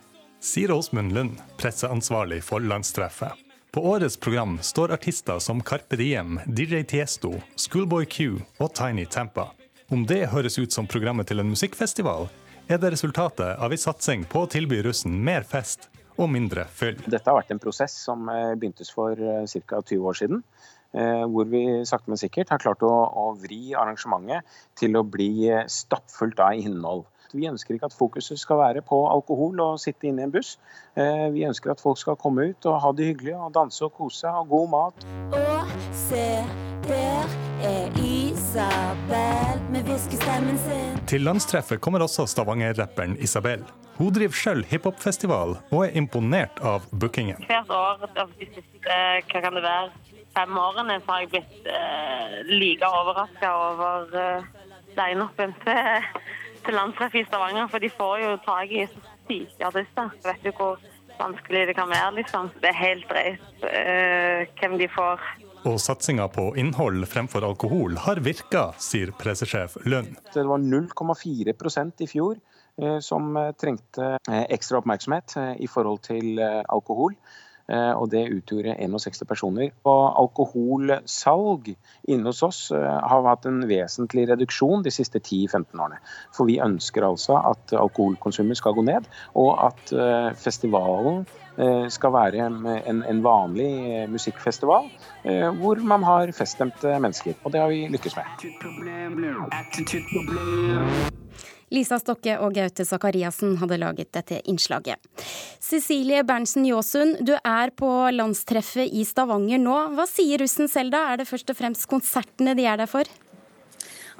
Sier 0.40 0.70
Åsmund 0.72 1.12
Lund, 1.12 1.40
presseansvarlig 1.58 2.44
for 2.46 2.62
landstreffet. 2.62 3.34
På 3.74 3.82
årets 3.92 4.16
program 4.16 4.58
står 4.62 4.94
artister 4.94 5.38
som 5.38 5.60
Carpe 5.62 5.98
Diem, 5.98 6.40
DJ 6.46 6.82
Tiesto, 6.82 7.36
Schoolboy 7.56 8.06
Q 8.06 8.40
og 8.58 8.72
Tiny 8.74 9.06
Tampa. 9.06 9.50
Om 9.90 10.06
det 10.06 10.28
høres 10.30 10.58
ut 10.58 10.72
som 10.72 10.86
programmet 10.86 11.26
til 11.30 11.42
en 11.42 11.50
musikkfestival, 11.50 12.28
er 12.76 12.82
det 12.82 12.92
resultatet 12.94 13.58
av 13.58 13.72
en 13.72 13.80
satsing 13.80 14.24
på 14.30 14.44
å 14.44 14.50
tilby 14.50 14.80
russen 14.86 15.14
mer 15.24 15.42
fest 15.48 15.88
og 16.20 16.28
mindre 16.30 16.66
fyll. 16.68 16.98
Dette 17.06 17.30
har 17.30 17.38
vært 17.40 17.54
en 17.54 17.62
prosess 17.62 17.94
som 18.04 18.28
eh, 18.28 18.52
begyntes 18.60 18.90
for 18.92 19.16
ca. 19.16 19.80
20 19.80 20.04
år 20.10 20.18
siden. 20.18 20.42
eh, 20.92 21.24
Hvor 21.30 21.48
vi 21.48 21.62
sakte, 21.88 22.10
men 22.12 22.20
sikkert 22.20 22.50
har 22.52 22.60
klart 22.60 22.82
å, 22.84 22.90
å 22.90 23.30
vri 23.40 23.72
arrangementet 23.78 24.44
til 24.76 24.96
å 25.00 25.04
bli 25.06 25.48
eh, 25.48 25.64
stappfullt 25.70 26.38
av 26.44 26.58
innhold. 26.60 27.06
Vi 27.32 27.46
ønsker 27.46 27.76
ikke 27.76 27.86
at 27.86 27.94
fokuset 27.94 28.40
skal 28.42 28.58
være 28.58 28.82
på 28.82 28.96
alkohol 29.06 29.60
og 29.62 29.76
sitte 29.78 30.08
inne 30.10 30.24
i 30.24 30.26
en 30.26 30.32
buss. 30.34 30.56
Eh, 30.98 31.28
Vi 31.30 31.46
ønsker 31.46 31.70
at 31.70 31.80
folk 31.80 31.96
skal 32.02 32.18
komme 32.18 32.48
ut 32.50 32.66
og 32.66 32.80
ha 32.82 32.90
det 32.92 33.12
hyggelig 33.12 33.36
og 33.38 33.52
danse 33.54 33.84
og 33.86 33.94
kose, 33.94 34.26
ha 34.26 34.42
god 34.50 34.68
mat. 34.74 35.06
Og 35.30 35.76
se, 35.94 36.26
der 36.90 37.36
er 37.62 38.00
Isabel 38.50 39.60
med 39.70 39.84
hviskestemmen 39.86 40.56
sin. 40.58 40.96
Til 41.06 41.22
landstreffet 41.22 41.78
kommer 41.78 42.02
også 42.02 42.24
Stavanger-rapperen 42.26 43.12
Isabel. 43.22 43.60
Hun 43.94 44.10
driver 44.10 44.34
sjøl 44.34 44.64
hiphopfestival 44.66 45.52
og 45.60 45.84
er 45.84 45.94
imponert 46.00 46.58
av 46.66 46.88
bookingen. 46.90 47.44
Hvert 47.46 47.70
år 47.70 48.02
av 48.08 48.32
de 48.40 48.48
siste 48.48 48.80
hva 48.88 49.42
kan 49.44 49.54
det 49.54 49.62
være, 49.62 50.16
fem 50.34 50.58
årene 50.58 50.96
så 51.04 51.12
har 51.12 51.22
jeg 51.22 51.30
blitt 51.36 51.70
eh, 51.76 52.34
like 52.50 52.90
overraska 52.90 53.52
over 53.54 54.18
eh, 54.18 54.48
lineupen 54.98 55.54
til, 55.62 56.08
til 56.66 56.78
landstreffet 56.80 57.22
i 57.22 57.28
Stavanger. 57.28 57.70
For 57.70 57.86
de 57.86 57.92
får 58.00 58.16
jo 58.24 58.32
tak 58.48 58.74
i 58.74 58.88
så 58.90 59.04
syke 59.28 59.70
artister. 59.70 60.10
Vet 60.26 60.50
jo 60.50 60.56
hvor 60.58 60.82
vanskelig 61.20 61.68
det 61.70 61.78
kan 61.78 61.94
være, 61.94 62.16
liksom. 62.18 62.50
Det 62.58 62.74
er 62.74 62.82
helt 62.82 63.06
drøyt 63.14 63.70
eh, 63.70 64.58
hvem 64.58 64.80
de 64.82 64.90
får. 64.90 65.22
Og 65.68 65.76
satsinga 65.76 66.24
på 66.32 66.46
innhold 66.56 67.02
fremfor 67.10 67.44
alkohol 67.44 67.98
har 68.00 68.20
virka, 68.24 68.70
sier 68.80 69.10
pressesjef 69.20 69.76
Lund. 69.84 70.14
Det 70.32 70.44
var 70.48 70.62
0,4% 70.62 72.00
i 72.00 72.08
fjor 72.08 72.38
eh, 72.80 72.96
som 73.04 73.36
eh, 73.36 73.50
trengte 73.60 74.14
eh, 74.16 74.46
ekstra 74.56 74.80
oppmerksomhet 74.80 75.36
i 75.60 75.68
forhold 75.68 76.00
til 76.08 76.40
alkohol. 76.40 77.18
Eh, 77.70 77.92
Og 77.94 78.10
det 78.10 78.24
utgjorde 78.34 78.74
61 78.78 79.24
personer. 79.28 79.70
Og 79.86 80.00
alkoholsalg 80.24 81.76
inne 82.08 82.26
hos 82.26 82.42
oss 82.42 82.70
eh, 82.74 82.98
har 83.12 83.28
hatt 83.28 83.46
en 83.46 83.62
vesentlig 83.70 84.28
reduksjon 84.30 84.82
de 84.86 84.90
siste 84.94 85.20
10-15 85.20 85.78
årene. 85.78 86.00
For 86.36 86.44
vi 86.50 86.60
ønsker 86.62 87.06
altså 87.06 87.38
at 87.52 87.74
alkoholkonsumet 87.78 88.58
skal 88.58 88.74
gå 88.74 88.82
ned, 88.88 89.06
og 89.38 89.54
at 89.70 89.94
eh, 89.94 90.30
festivalen 90.38 91.26
skal 91.92 92.12
være 92.14 92.46
en, 92.46 93.20
vanlig 93.20 94.06
musikkfestival 94.08 94.86
hvor 95.60 95.76
man 95.84 96.06
har 96.06 96.32
feststemte 96.32 96.94
mennesker. 97.02 97.34
Og 97.44 97.52
det 97.52 97.60
har 97.60 97.68
vi 97.68 97.88
lykkes 97.90 98.16
med. 98.16 98.24
Lisa 101.70 102.00
Stokke 102.02 102.34
og 102.42 102.56
Gaute 102.56 102.84
Sakariassen 102.86 103.56
hadde 103.60 103.78
laget 103.78 104.10
dette 104.16 104.40
innslaget. 104.50 104.98
Cecilie 105.62 106.24
Berntsen 106.26 106.66
Jåsund, 106.66 107.22
du 107.22 107.36
er 107.38 107.70
på 107.70 107.90
landstreffet 108.14 108.90
i 108.90 109.04
Stavanger 109.06 109.62
nå. 109.62 109.76
Hva 109.94 110.06
sier 110.10 110.42
russen 110.42 110.70
selv 110.70 110.94
da? 110.96 111.06
Er 111.12 111.22
det 111.22 111.28
først 111.30 111.52
og 111.52 111.60
fremst 111.60 111.86
konsertene 111.90 112.56
de 112.58 112.66
er 112.66 112.80
der 112.82 112.90
for? 112.90 113.06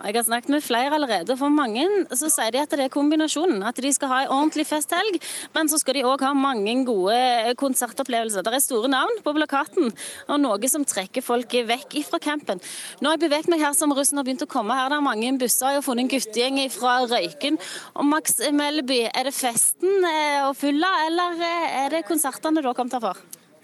Jeg 0.00 0.16
har 0.16 0.24
snakket 0.24 0.52
med 0.54 0.62
flere 0.64 0.94
allerede. 0.96 1.34
For 1.36 1.52
mange 1.52 1.84
så 2.16 2.30
sier 2.32 2.54
de 2.54 2.60
at 2.62 2.72
det 2.72 2.86
er 2.86 2.92
kombinasjonen. 2.92 3.60
At 3.68 3.76
de 3.84 3.90
skal 3.92 4.08
ha 4.08 4.20
en 4.24 4.32
ordentlig 4.32 4.64
festhelg, 4.68 5.18
men 5.52 5.68
så 5.68 5.76
skal 5.80 5.98
de 5.98 6.04
òg 6.08 6.24
ha 6.24 6.30
mange 6.32 6.72
gode 6.88 7.52
konsertopplevelser. 7.60 8.44
Det 8.46 8.54
er 8.56 8.64
store 8.64 8.88
navn 8.92 9.20
på 9.24 9.34
plakaten, 9.36 9.92
og 10.28 10.40
noe 10.40 10.70
som 10.72 10.86
trekker 10.88 11.24
folk 11.24 11.52
vekk 11.68 11.98
fra 12.08 12.20
campen. 12.22 12.62
Nå 13.00 13.10
har 13.10 13.18
jeg 13.18 13.26
beveget 13.26 13.50
meg 13.52 13.60
her 13.60 13.76
som 13.76 13.92
russen 13.96 14.20
har 14.20 14.24
begynt 14.24 14.46
å 14.46 14.50
komme. 14.50 14.76
Her 14.76 14.88
det 14.88 15.00
er 15.00 15.04
mange 15.04 15.34
busser. 15.42 15.74
Jeg 15.74 15.82
har 15.82 15.86
funnet 15.86 16.06
en 16.06 16.12
guttegjeng 16.14 16.62
fra 16.72 16.96
Røyken. 17.10 17.60
Og 18.00 18.08
Max 18.08 18.40
Melby, 18.56 19.02
er 19.10 19.28
det 19.28 19.36
festen 19.36 20.08
eh, 20.08 20.40
og 20.46 20.56
fylla, 20.56 20.94
eller 21.10 21.44
eh, 21.44 21.78
er 21.84 21.96
det 21.98 22.06
konsertene 22.08 22.64
du 22.64 22.70
har 22.70 22.78
kommet 22.78 22.96
her 22.96 23.04
for? 23.04 23.20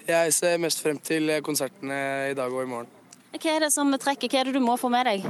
Jeg 0.06 0.36
ser 0.36 0.60
mest 0.62 0.84
frem 0.84 1.00
til 1.02 1.32
konsertene 1.42 1.98
i 2.30 2.36
dag 2.36 2.52
og 2.52 2.62
i 2.62 2.70
morgen. 2.76 2.92
Hva 3.36 3.56
er 3.56 3.66
det 3.66 3.74
som 3.74 3.90
trekker? 4.00 4.30
Hva 4.30 4.44
er 4.44 4.50
det 4.50 4.58
du 4.60 4.64
må 4.64 4.76
få 4.80 4.92
med 4.92 5.08
deg? 5.08 5.24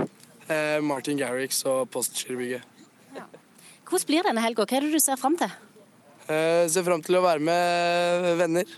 Eh, 0.46 0.78
Martin 0.84 1.18
Garrix 1.18 1.62
og 1.66 1.88
Postgirobygget. 1.90 2.62
Hvordan 3.86 4.06
blir 4.08 4.26
denne 4.26 4.42
helga? 4.42 4.66
Hva 4.66 4.78
er 4.78 4.86
det 4.86 4.92
du 4.94 5.02
ser 5.02 5.18
fram 5.18 5.36
til? 5.38 5.50
Eh, 6.26 6.66
ser 6.70 6.84
fram 6.86 7.02
til 7.06 7.18
å 7.18 7.22
være 7.24 7.42
med 7.42 8.28
venner. 8.40 8.70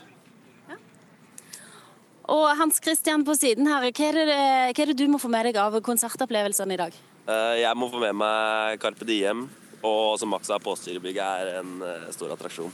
Og 2.28 2.44
Hans 2.60 2.80
Christian 2.84 3.24
på 3.24 3.32
siden 3.36 3.68
her, 3.68 3.86
hva 3.88 4.08
er, 4.08 4.18
det, 4.28 4.40
hva 4.76 4.82
er 4.84 4.90
det 4.92 4.98
du 5.00 5.06
må 5.08 5.20
få 5.20 5.30
med 5.32 5.48
deg 5.48 5.56
av 5.60 5.78
konsertopplevelsene 5.84 6.76
i 6.76 6.80
dag? 6.80 6.96
Eh, 7.28 7.54
Jeg 7.62 7.76
må 7.76 7.88
få 7.92 8.00
med 8.04 8.16
meg 8.20 8.80
Carpe 8.80 9.08
Diem, 9.08 9.46
og 9.80 10.18
som 10.20 10.28
Max 10.32 10.48
sa, 10.48 10.58
Postgirobygget 10.60 11.24
er 11.24 11.60
en 11.62 11.80
stor 12.12 12.32
attraksjon. 12.36 12.72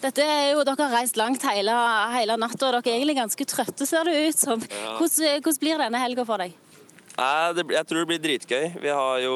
Dette 0.00 0.24
er 0.24 0.54
jo, 0.54 0.64
Dere 0.64 0.80
har 0.88 0.94
reist 1.02 1.16
langt 1.20 1.42
hele, 1.44 1.72
hele 2.16 2.36
natta, 2.40 2.68
og 2.68 2.72
dere 2.78 2.88
er 2.88 2.96
egentlig 3.00 3.18
ganske 3.20 3.44
trøtte, 3.48 3.84
ser 3.88 4.08
det 4.08 4.16
ut 4.28 4.38
som. 4.40 4.60
Ja. 4.64 4.96
Hvordan, 4.96 5.40
hvordan 5.44 5.60
blir 5.60 5.80
denne 5.84 6.00
helga 6.00 6.24
for 6.28 6.40
deg? 6.40 6.56
Nei, 7.18 7.64
jeg 7.74 7.86
tror 7.88 8.00
det 8.00 8.08
blir 8.08 8.20
dritgøy. 8.22 8.66
Vi 8.80 8.92
har 8.92 9.22
jo 9.24 9.34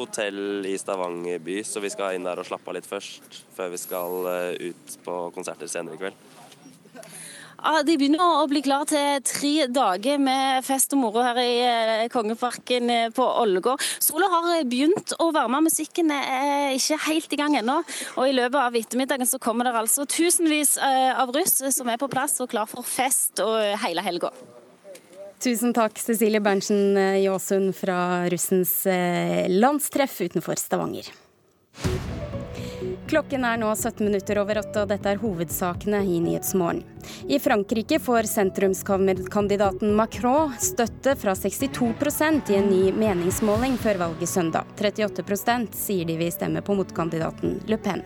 hotell 0.00 0.66
i 0.68 0.74
Stavanger 0.80 1.38
by, 1.40 1.60
så 1.64 1.80
vi 1.80 1.92
skal 1.92 2.16
inn 2.16 2.26
der 2.26 2.40
og 2.40 2.48
slappe 2.48 2.68
av 2.68 2.76
litt 2.76 2.88
først. 2.88 3.44
Før 3.56 3.70
vi 3.72 3.80
skal 3.80 4.32
eh, 4.32 4.72
ut 4.72 4.98
på 5.06 5.20
konserter 5.36 5.70
senere 5.70 5.96
i 5.96 6.02
kveld. 6.02 6.26
Ja, 7.58 7.80
De 7.82 7.96
begynner 7.98 8.22
å 8.22 8.44
bli 8.50 8.60
klar 8.62 8.84
til 8.86 9.22
tre 9.26 9.66
dager 9.72 10.20
med 10.22 10.66
fest 10.66 10.92
og 10.94 11.00
moro 11.00 11.24
her 11.24 11.40
i 11.42 11.56
eh, 11.64 12.04
Kongeparken 12.12 12.92
eh, 12.92 13.08
på 13.14 13.24
Ålgård. 13.24 13.82
Sola 14.04 14.28
har 14.34 14.68
begynt 14.68 15.16
å 15.22 15.30
varme, 15.34 15.62
musikken 15.64 16.12
er 16.14 16.76
ikke 16.76 17.00
helt 17.06 17.32
i 17.32 17.40
gang 17.40 17.56
ennå. 17.62 17.80
Og 18.18 18.28
i 18.28 18.36
løpet 18.36 18.60
av 18.66 18.78
ettermiddagen 18.82 19.30
så 19.30 19.40
kommer 19.42 19.70
det 19.70 19.78
altså 19.80 20.04
tusenvis 20.04 20.76
av 20.82 21.32
russ 21.34 21.62
som 21.78 21.88
er 21.88 21.98
på 22.00 22.10
plass 22.12 22.36
og 22.44 22.52
klar 22.52 22.68
for 22.68 22.86
fest 22.86 23.40
og 23.44 23.62
hele 23.86 24.04
helga. 24.04 24.34
Tusen 25.38 25.72
takk, 25.72 25.98
Cecilie 26.02 26.40
Berntsen 26.42 26.98
Jåsund 27.22 27.76
fra 27.76 28.26
russens 28.28 28.86
eh, 28.86 29.46
landstreff 29.48 30.20
utenfor 30.20 30.58
Stavanger. 30.58 31.12
Klokken 33.08 33.44
er 33.44 33.56
nå 33.56 33.70
17 33.72 34.04
minutter 34.04 34.36
over 34.42 34.58
åtte, 34.60 34.82
og 34.82 34.90
dette 34.90 35.08
er 35.08 35.20
hovedsakene 35.22 36.02
i 36.04 36.18
Nyhetsmorgen. 36.20 36.82
I 37.30 37.38
Frankrike 37.40 37.96
får 38.04 38.28
sentrumskandidaten 38.28 39.94
Macron 39.96 40.52
støtte 40.60 41.14
fra 41.16 41.32
62% 41.38 42.52
i 42.52 42.58
en 42.58 42.68
ny 42.68 42.82
meningsmåling 42.92 43.78
før 43.80 44.02
valget 44.04 44.28
søndag. 44.28 44.68
38% 44.76 45.72
sier 45.78 46.04
de 46.04 46.18
vil 46.20 46.34
stemme 46.34 46.60
på 46.60 46.76
motkandidaten 46.76 47.60
Le 47.70 47.80
Pen. 47.80 48.04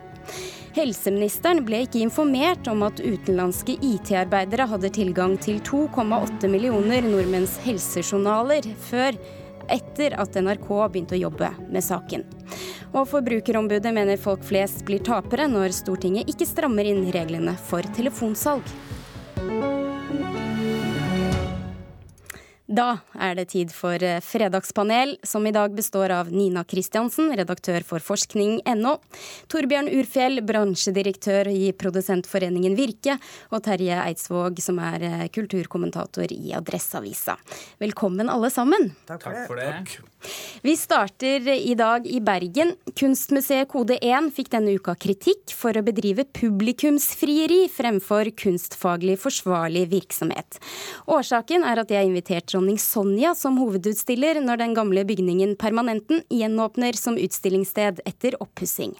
Helseministeren 0.72 1.60
ble 1.66 1.82
ikke 1.84 2.00
informert 2.00 2.68
om 2.70 2.84
at 2.86 3.02
utenlandske 3.02 3.76
IT-arbeidere 3.84 4.66
hadde 4.70 4.92
tilgang 4.96 5.36
til 5.40 5.60
2,8 5.68 6.48
millioner 6.48 7.04
nordmenns 7.04 7.58
helsejournaler 7.66 8.70
før 8.88 9.18
etter 9.72 10.16
at 10.20 10.36
NRK 10.36 10.70
begynte 10.92 11.16
å 11.18 11.22
jobbe 11.26 11.52
med 11.68 11.84
saken. 11.84 12.24
Og 12.92 13.06
Forbrukerombudet 13.08 13.92
mener 13.94 14.20
folk 14.20 14.44
flest 14.44 14.84
blir 14.88 15.04
tapere 15.04 15.48
når 15.50 15.76
Stortinget 15.76 16.32
ikke 16.32 16.48
strammer 16.48 16.88
inn 16.88 17.06
reglene 17.14 17.56
for 17.68 17.86
telefonsalg. 17.96 18.66
Da 22.72 23.02
er 23.20 23.34
det 23.36 23.50
tid 23.52 23.72
for 23.74 24.00
eh, 24.00 24.20
Fredagspanel, 24.24 25.18
som 25.28 25.44
i 25.44 25.52
dag 25.52 25.74
består 25.76 26.12
av 26.14 26.30
Nina 26.32 26.62
Kristiansen, 26.64 27.28
redaktør 27.36 27.84
for 27.84 28.00
forskning.no, 28.00 28.94
Torbjørn 29.52 29.90
Urfjell, 29.92 30.40
bransjedirektør 30.48 31.50
i 31.52 31.74
Produsentforeningen 31.76 32.78
Virke, 32.78 33.18
og 33.52 33.60
Terje 33.66 34.00
Eidsvåg, 34.06 34.64
som 34.64 34.80
er 34.80 35.04
eh, 35.10 35.26
kulturkommentator 35.34 36.32
i 36.32 36.56
Adresseavisa. 36.56 37.36
Velkommen 37.82 38.32
alle 38.32 38.48
sammen. 38.54 38.94
Takk 39.10 39.28
for 39.50 39.60
det. 39.60 40.08
Vi 40.62 40.76
starter 40.76 41.48
i 41.48 41.74
dag 41.74 42.06
i 42.06 42.20
Bergen. 42.20 42.74
Kunstmuseet 42.98 43.68
Kode 43.72 43.96
1 43.98 44.30
fikk 44.36 44.52
denne 44.54 44.74
uka 44.78 44.94
kritikk 44.94 45.54
for 45.58 45.74
å 45.74 45.82
bedrive 45.84 46.24
publikumsfrieri 46.38 47.64
fremfor 47.72 48.30
kunstfaglig 48.38 49.16
forsvarlig 49.22 49.88
virksomhet. 49.92 50.60
Årsaken 51.10 51.66
er 51.66 51.82
at 51.82 51.90
de 51.90 51.98
har 51.98 52.06
invitert 52.06 52.46
dronning 52.52 52.78
Sonja 52.78 53.34
som 53.38 53.58
hovedutstiller 53.58 54.38
når 54.44 54.62
den 54.62 54.76
gamle 54.78 55.06
bygningen 55.08 55.56
Permanenten 55.60 56.22
gjenåpner 56.30 56.98
som 56.98 57.18
utstillingssted 57.18 58.04
etter 58.06 58.38
oppussing. 58.42 58.94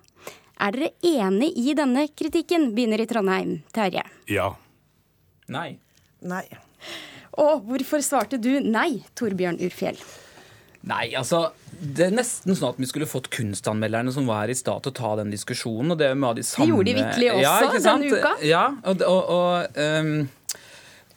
Er 0.63 0.75
dere 0.75 0.91
enig 1.03 1.53
i 1.59 1.73
denne 1.75 2.09
kritikken? 2.11 2.71
Begynner 2.75 3.03
i 3.03 3.07
Trondheim. 3.11 3.55
Terje. 3.75 4.05
Ja. 4.31 4.53
Nei. 5.51 5.79
Nei. 6.23 6.45
Og 7.41 7.65
hvorfor 7.67 8.03
svarte 8.05 8.39
du 8.39 8.53
nei, 8.61 9.03
Torbjørn 9.19 9.59
Urfjell? 9.65 9.99
Nei, 10.91 11.13
altså 11.19 11.53
Det 11.79 12.09
er 12.09 12.15
nesten 12.15 12.57
sånn 12.59 12.75
at 12.75 12.83
vi 12.83 12.89
skulle 12.91 13.09
fått 13.11 13.29
kunstanmelderne 13.35 14.13
som 14.15 14.27
var 14.29 14.45
her 14.45 14.53
i 14.55 14.59
stad, 14.59 14.83
til 14.83 14.93
å 14.93 14.99
ta 14.99 15.15
den 15.23 15.33
diskusjonen. 15.35 15.95
og 15.95 15.99
Det 16.01 16.13
med 16.19 16.39
de 16.39 16.47
samme... 16.47 16.67
Det 16.67 16.75
gjorde 16.75 16.91
de 16.91 17.01
virkelig 17.01 17.33
også 17.33 17.43
ja, 17.43 17.83
denne 17.87 18.13
uka. 18.13 18.33
Ja, 18.47 18.63
og, 18.91 19.05
og, 19.07 19.33
og 19.37 19.83
um, 19.83 20.15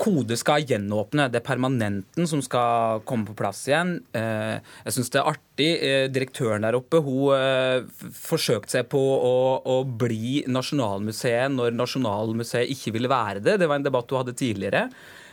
Kode 0.01 0.35
skal 0.39 0.65
gjenåpne. 0.67 1.27
Det 1.31 1.39
er 1.39 1.45
permanenten 1.45 2.27
som 2.27 2.41
skal 2.43 3.03
komme 3.07 3.29
på 3.29 3.37
plass 3.39 3.61
igjen. 3.69 3.97
Uh, 4.15 4.57
jeg 4.87 4.97
syns 4.97 5.13
det 5.13 5.21
er 5.21 5.29
artig. 5.33 5.69
Uh, 5.81 6.05
direktøren 6.13 6.65
der 6.65 6.77
oppe 6.77 7.01
hun 7.05 7.35
uh, 7.37 8.09
forsøkte 8.17 8.77
seg 8.77 8.89
på 8.91 9.01
å, 9.01 9.35
å 9.61 9.81
bli 9.85 10.43
Nasjonalmuseet 10.51 11.53
når 11.53 11.77
Nasjonalmuseet 11.77 12.73
ikke 12.73 12.97
ville 12.97 13.11
være 13.11 13.45
det. 13.45 13.59
Det 13.61 13.69
var 13.69 13.79
en 13.79 13.87
debatt 13.87 14.11
hun 14.11 14.23
hadde 14.23 14.35
tidligere. 14.37 14.89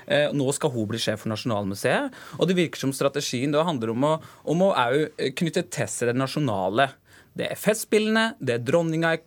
Eh, 0.06 0.30
nå 0.34 0.48
skal 0.56 0.72
hun 0.74 0.88
bli 0.90 1.00
sjef 1.02 1.24
for 1.24 1.32
Nasjonalmuseet. 1.32 2.16
Og 2.38 2.48
det 2.48 2.58
virker 2.58 2.84
som 2.84 2.94
strategien 2.96 3.54
da 3.54 3.64
handler 3.66 3.94
om 3.94 4.08
å, 4.08 4.16
om 4.48 4.66
å 4.68 4.72
knytte 5.38 5.66
til 5.72 6.10
det 6.10 6.18
nasjonale. 6.18 6.90
Det 7.32 7.46
er 7.48 7.56
Festspillene, 7.56 8.34
det 8.44 8.58
er 8.58 8.64
dronninga 8.68 9.14
er 9.16 9.22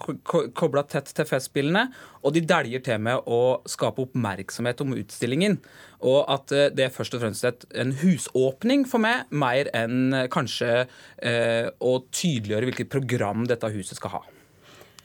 kobla 0.53 0.83
tett 0.85 1.09
til 1.17 1.25
Festspillene, 1.25 1.87
og 2.21 2.35
de 2.35 2.43
dæljer 2.45 2.83
til 2.85 3.01
med 3.01 3.25
å 3.25 3.39
skape 3.69 4.03
oppmerksomhet 4.05 4.83
om 4.85 4.93
utstillingen. 4.99 5.57
Og 6.05 6.19
at 6.29 6.53
eh, 6.53 6.69
det 6.75 6.85
er 6.85 6.93
først 6.93 7.17
og 7.17 7.23
fremst 7.23 7.65
en 7.73 7.95
husåpning 8.03 8.85
for 8.89 9.01
meg, 9.01 9.25
mer 9.33 9.71
enn 9.73 10.13
kanskje 10.33 10.85
eh, 10.85 11.71
å 11.81 11.97
tydeliggjøre 12.11 12.69
hvilket 12.69 12.93
program 12.93 13.47
dette 13.49 13.73
huset 13.73 13.97
skal 13.97 14.19
ha. 14.19 14.25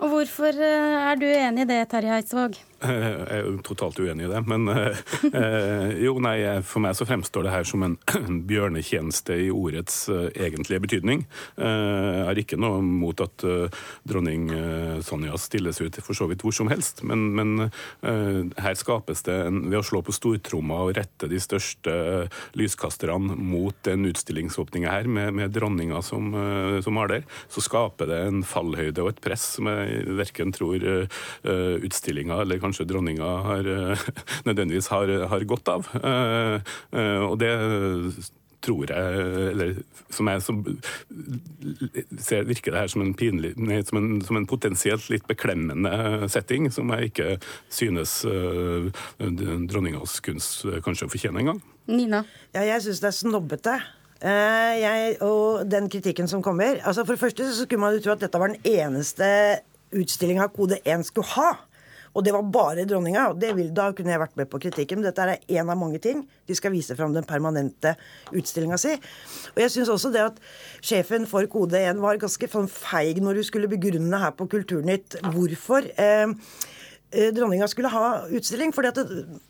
Og 0.00 0.12
hvorfor 0.12 0.60
er 0.60 1.16
du 1.20 1.28
enig 1.28 1.64
i 1.64 1.70
det, 1.72 1.80
Terje 1.92 2.20
Eidsvåg? 2.20 2.60
Jeg 2.80 3.40
er 3.44 3.58
totalt 3.66 3.98
uenig 4.00 4.24
i 4.24 4.30
det. 4.30 4.40
Men 4.48 4.68
eh, 4.72 5.90
jo, 6.00 6.14
nei, 6.22 6.36
for 6.64 6.80
meg 6.84 6.96
så 6.96 7.06
fremstår 7.08 7.44
det 7.44 7.52
her 7.52 7.66
som 7.68 7.84
en 7.84 7.96
bjørnetjeneste 8.50 9.36
i 9.46 9.50
ordets 9.52 10.06
egentlige 10.10 10.80
betydning. 10.86 11.24
Jeg 11.60 12.24
har 12.26 12.40
ikke 12.40 12.58
noe 12.60 12.80
mot 12.84 13.20
at 13.20 13.44
dronning 14.08 14.48
Sonja 15.04 15.36
stilles 15.40 15.80
ut 15.82 15.98
for 16.00 16.16
så 16.16 16.28
vidt 16.30 16.44
hvor 16.44 16.54
som 16.56 16.70
helst, 16.72 17.02
men, 17.06 17.26
men 17.36 17.70
her 18.00 18.76
skapes 18.78 19.24
det 19.26 19.36
en, 19.46 19.62
ved 19.68 19.80
å 19.80 19.84
slå 19.86 20.00
på 20.06 20.14
stortromma 20.14 20.80
og 20.86 20.94
rette 20.96 21.28
de 21.30 21.40
største 21.42 21.94
lyskasterne 22.58 23.36
mot 23.36 23.76
den 23.86 24.08
utstillingsåpninga 24.08 24.92
her, 24.92 25.10
med, 25.10 25.34
med 25.36 25.52
dronninga 25.54 26.00
som, 26.06 26.32
som 26.84 26.96
maler, 26.96 27.26
så 27.52 27.64
skaper 27.64 28.10
det 28.10 28.20
en 28.28 28.42
fallhøyde 28.46 29.04
og 29.04 29.12
et 29.12 29.22
press 29.24 29.46
som 29.58 29.68
jeg 29.70 30.16
verken 30.20 30.54
tror 30.56 30.86
utstillinga 31.44 32.40
eller 32.44 32.62
kanskje 32.62 32.69
kanskje 32.70 32.88
dronninga 32.88 33.30
har, 33.46 33.66
eh, 33.66 33.98
nødvendigvis 34.48 34.88
har, 34.88 35.08
har 35.28 35.44
godt 35.44 35.68
av. 35.68 35.88
Eh, 35.94 36.60
eh, 36.94 37.22
og 37.26 37.38
det 37.40 37.54
tror 38.60 38.90
jeg, 38.92 39.20
eller 39.50 39.70
som 40.12 40.28
jeg 40.28 40.42
som 40.44 40.58
ser, 42.20 42.44
virker 42.44 42.74
det 42.74 42.82
her 42.82 42.90
som 42.92 43.00
en, 43.00 43.14
pinlig, 43.16 43.54
som, 43.88 43.96
en, 43.96 44.20
som 44.20 44.36
en, 44.36 44.46
potensielt 44.46 45.06
litt 45.08 45.24
beklemmende 45.30 46.28
setting, 46.28 46.68
som 46.68 46.92
jeg 46.92 47.08
ikke 47.08 47.38
synes 47.72 48.18
uh, 48.28 48.90
dronningas 49.16 50.18
kunst 50.20 50.66
kanskje 50.84 51.08
fortjener 51.08 51.40
engang. 51.40 51.62
Nina? 51.88 52.20
Ja, 52.52 52.66
jeg 52.68 52.84
syns 52.84 53.00
det 53.00 53.08
er 53.08 53.16
snobbete. 53.16 53.78
Uh, 54.20 54.76
jeg, 54.76 55.16
og 55.24 55.64
den 55.64 55.88
kritikken 55.88 56.28
som 56.28 56.42
kommer 56.44 56.76
altså 56.84 57.06
For 57.08 57.16
det 57.16 57.22
første 57.22 57.46
så 57.48 57.62
skulle 57.64 57.80
man 57.80 57.94
jo 57.96 58.02
tro 58.04 58.12
at 58.12 58.20
dette 58.20 58.36
var 58.36 58.52
den 58.52 58.60
eneste 58.68 59.24
utstillinga 59.96 60.50
Kode 60.52 60.76
1 60.84 61.06
skulle 61.08 61.32
ha. 61.38 61.54
Og 62.14 62.24
det 62.26 62.32
var 62.34 62.42
bare 62.42 62.84
dronninga. 62.88 63.28
og 63.30 63.40
det 63.40 63.54
vil, 63.56 63.70
Da 63.74 63.92
kunne 63.92 64.10
jeg 64.10 64.20
vært 64.20 64.36
med 64.36 64.50
på 64.50 64.58
kritikken. 64.58 64.98
Men 64.98 65.10
dette 65.10 65.22
er 65.22 65.38
én 65.48 65.70
av 65.70 65.78
mange 65.78 65.98
ting. 65.98 66.26
De 66.46 66.54
skal 66.54 66.72
vise 66.72 66.96
fram 66.96 67.12
den 67.14 67.24
permanente 67.24 67.96
utstillinga 68.32 68.78
si. 68.78 68.92
Og 69.54 69.62
jeg 69.62 69.70
syns 69.70 69.88
også 69.88 70.12
det 70.12 70.20
at 70.20 70.40
sjefen 70.82 71.26
for 71.26 71.46
Kode 71.46 71.78
1 71.78 72.00
var 72.00 72.18
ganske 72.18 72.48
sånn 72.48 72.68
feig 72.68 73.22
når 73.22 73.34
hun 73.34 73.44
skulle 73.44 73.70
begrunne 73.70 74.18
her 74.18 74.32
på 74.32 74.48
Kulturnytt 74.50 75.20
hvorfor. 75.30 75.86
Eh, 75.96 76.34
eh 77.12 77.30
dronninga 77.34 77.68
skulle 77.68 77.88
ha 77.88 78.26
utstilling. 78.26 78.72
fordi 78.72 78.90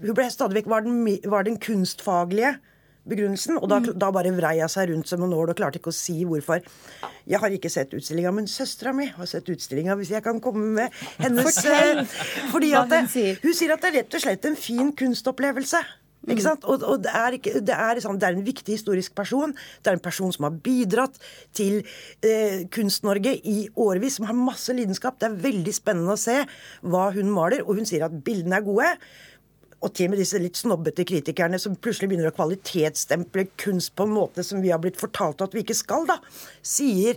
hun 0.00 0.14
ble 0.14 0.30
stadig 0.30 0.60
vekk 0.60 0.68
var 0.68 0.84
var 1.28 1.42
den 1.44 1.58
kunstfaglige 1.58 2.58
begrunnelsen. 3.08 3.58
Og 3.60 3.68
da, 3.70 3.80
mm. 3.80 3.92
da 4.00 4.10
bare 4.14 4.32
vrei 4.36 4.56
hun 4.60 4.72
seg 4.72 4.90
rundt 4.90 5.10
som 5.10 5.24
en 5.24 5.32
nål 5.32 5.52
og 5.52 5.58
klarte 5.58 5.80
ikke 5.80 5.92
å 5.92 5.96
si 5.96 6.18
hvorfor. 6.28 6.64
Jeg 7.30 7.40
har 7.42 7.54
ikke 7.54 7.70
sett 7.72 7.94
utstillinga, 7.96 8.32
men 8.34 8.50
søstera 8.50 8.92
mi 8.96 9.08
har 9.14 9.30
sett 9.30 9.48
utstillinga, 9.52 9.96
hvis 10.00 10.12
jeg 10.14 10.24
kan 10.24 10.40
komme 10.42 10.66
med 10.80 11.00
hennes 11.20 11.62
eh, 11.64 12.04
fordi 12.52 12.74
at 12.78 12.92
det, 12.92 13.04
Hun 13.44 13.56
sier 13.56 13.74
at 13.74 13.82
det 13.82 13.92
er 13.92 13.98
rett 14.02 14.18
og 14.18 14.24
slett 14.24 14.46
en 14.50 14.58
fin 14.58 14.92
kunstopplevelse. 14.96 15.82
Ikke 16.28 16.42
mm. 16.42 16.44
sant? 16.44 16.66
Og, 16.68 16.82
og 16.84 17.00
det, 17.00 17.12
er 17.16 17.36
det, 17.40 17.74
er 17.74 17.96
liksom, 17.96 18.18
det, 18.20 18.28
er 18.28 18.36
en 18.36 18.44
viktig 18.44 18.74
historisk 18.76 19.14
person. 19.16 19.54
Det 19.80 19.88
er 19.92 19.96
en 19.96 20.04
person 20.04 20.32
som 20.34 20.46
har 20.48 20.58
bidratt 20.64 21.16
til 21.56 21.80
eh, 22.26 22.66
Kunst-Norge 22.72 23.32
i 23.38 23.70
årevis, 23.72 24.18
som 24.18 24.28
har 24.28 24.36
masse 24.36 24.74
lidenskap. 24.76 25.16
Det 25.20 25.30
er 25.30 25.40
veldig 25.48 25.74
spennende 25.74 26.16
å 26.16 26.20
se 26.20 26.36
hva 26.82 27.08
hun 27.16 27.32
maler, 27.32 27.64
og 27.64 27.80
hun 27.80 27.88
sier 27.88 28.04
at 28.04 28.20
bildene 28.26 28.60
er 28.60 28.66
gode 28.66 28.92
og 29.80 29.94
til 29.96 30.08
og 30.08 30.12
med 30.12 30.20
disse 30.20 30.40
litt 30.40 30.58
snobbete 30.60 31.06
kritikerne 31.08 31.58
som 31.60 31.76
plutselig 31.80 32.10
begynner 32.10 32.32
å 32.32 32.36
kvalitetsstemple 32.36 33.46
kunst 33.60 33.94
på 33.96 34.04
en 34.06 34.12
måte 34.16 34.44
som 34.46 34.60
vi 34.60 34.72
har 34.72 34.82
blitt 34.82 35.00
fortalt 35.00 35.40
at 35.44 35.56
vi 35.56 35.64
ikke 35.64 35.78
skal, 35.78 36.04
da, 36.08 36.18
sier 36.60 37.16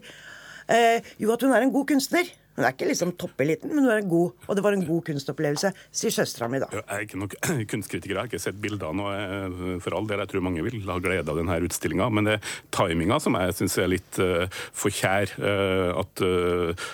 eh, 0.71 1.03
jo 1.19 1.33
at 1.35 1.43
hun 1.43 1.51
er 1.55 1.65
en 1.65 1.73
god 1.73 1.89
kunstner. 1.91 2.29
Hun 2.53 2.67
er 2.67 2.75
ikke 2.75 2.89
liksom 2.89 3.15
toppeliten, 3.17 3.71
men 3.73 3.87
hun 3.87 3.93
er 3.95 4.05
god, 4.05 4.33
og 4.45 4.57
det 4.57 4.63
var 4.65 4.75
en 4.77 4.85
god 4.85 5.01
kunstopplevelse, 5.07 5.71
sier 5.89 6.13
søstera 6.13 6.49
mi 6.51 6.59
da. 6.61 6.67
Jeg 6.73 6.83
er 6.85 7.05
ikke 7.07 7.19
noen 7.21 7.63
kunstkritiker, 7.71 8.13
jeg 8.13 8.19
har 8.19 8.29
ikke 8.29 8.41
sett 8.43 8.59
bildene, 8.61 9.07
og 9.07 9.81
for 9.83 9.97
all 9.97 10.09
del, 10.09 10.21
jeg 10.21 10.33
tror 10.33 10.45
mange 10.45 10.65
vil 10.65 10.83
ha 10.85 10.99
glede 11.01 11.33
av 11.33 11.39
denne 11.39 11.57
utstillinga. 11.65 12.09
Men 12.13 12.29
det 12.29 12.35
er 12.37 12.51
timinga 12.75 13.17
som 13.23 13.37
jeg 13.39 13.55
syns 13.57 13.77
er 13.81 13.89
litt 13.89 14.19
uh, 14.21 14.45
for 14.75 14.93
kjær. 14.93 15.33
Uh, 15.41 15.89
at 16.03 16.23
uh, 16.25 16.85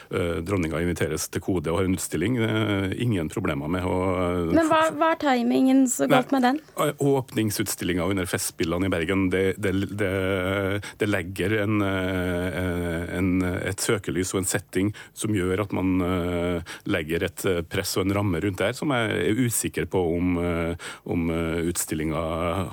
dronninga 0.45 0.79
inviteres 0.83 1.27
til 1.31 1.43
Kode 1.43 1.73
og 1.73 1.81
har 1.81 1.89
en 1.89 1.97
utstilling. 1.97 2.39
Uh, 2.39 2.95
ingen 2.95 3.31
problemer 3.31 3.71
med 3.71 3.87
å 3.87 3.97
Men 4.53 4.71
hva, 4.71 4.85
hva, 4.95 5.11
er 5.15 5.21
timingen 5.25 5.83
så 5.91 6.07
galt 6.09 6.31
med 6.35 6.47
den? 6.47 6.61
Åpningsutstillinga 6.79 8.07
under 8.07 8.29
Festspillene 8.29 8.87
i 8.87 8.93
Bergen, 8.93 9.27
det, 9.33 9.43
det, 9.59 9.75
det, 9.99 10.13
det 11.01 11.09
legger 11.09 11.59
en, 11.65 11.83
en, 11.83 13.31
et 13.43 13.83
søkelys 13.83 14.31
og 14.35 14.43
en 14.43 14.49
setting 14.49 14.93
som 15.17 15.35
gjør 15.35 15.48
gjør 15.49 15.65
at 15.65 15.75
man 15.75 15.91
uh, 16.03 16.75
legger 16.89 17.25
et 17.27 17.45
eh, 17.49 17.61
press 17.67 17.95
og 17.97 18.05
en 18.05 18.15
ramme 18.19 18.41
rundt 18.43 18.61
der 18.61 18.75
som 18.77 18.93
jeg 18.95 19.19
er 19.25 19.43
usikker 19.43 19.89
på 19.89 20.01
om, 20.15 20.39
uh, 20.39 20.89
om 21.09 21.29
utstillinga 21.69 22.23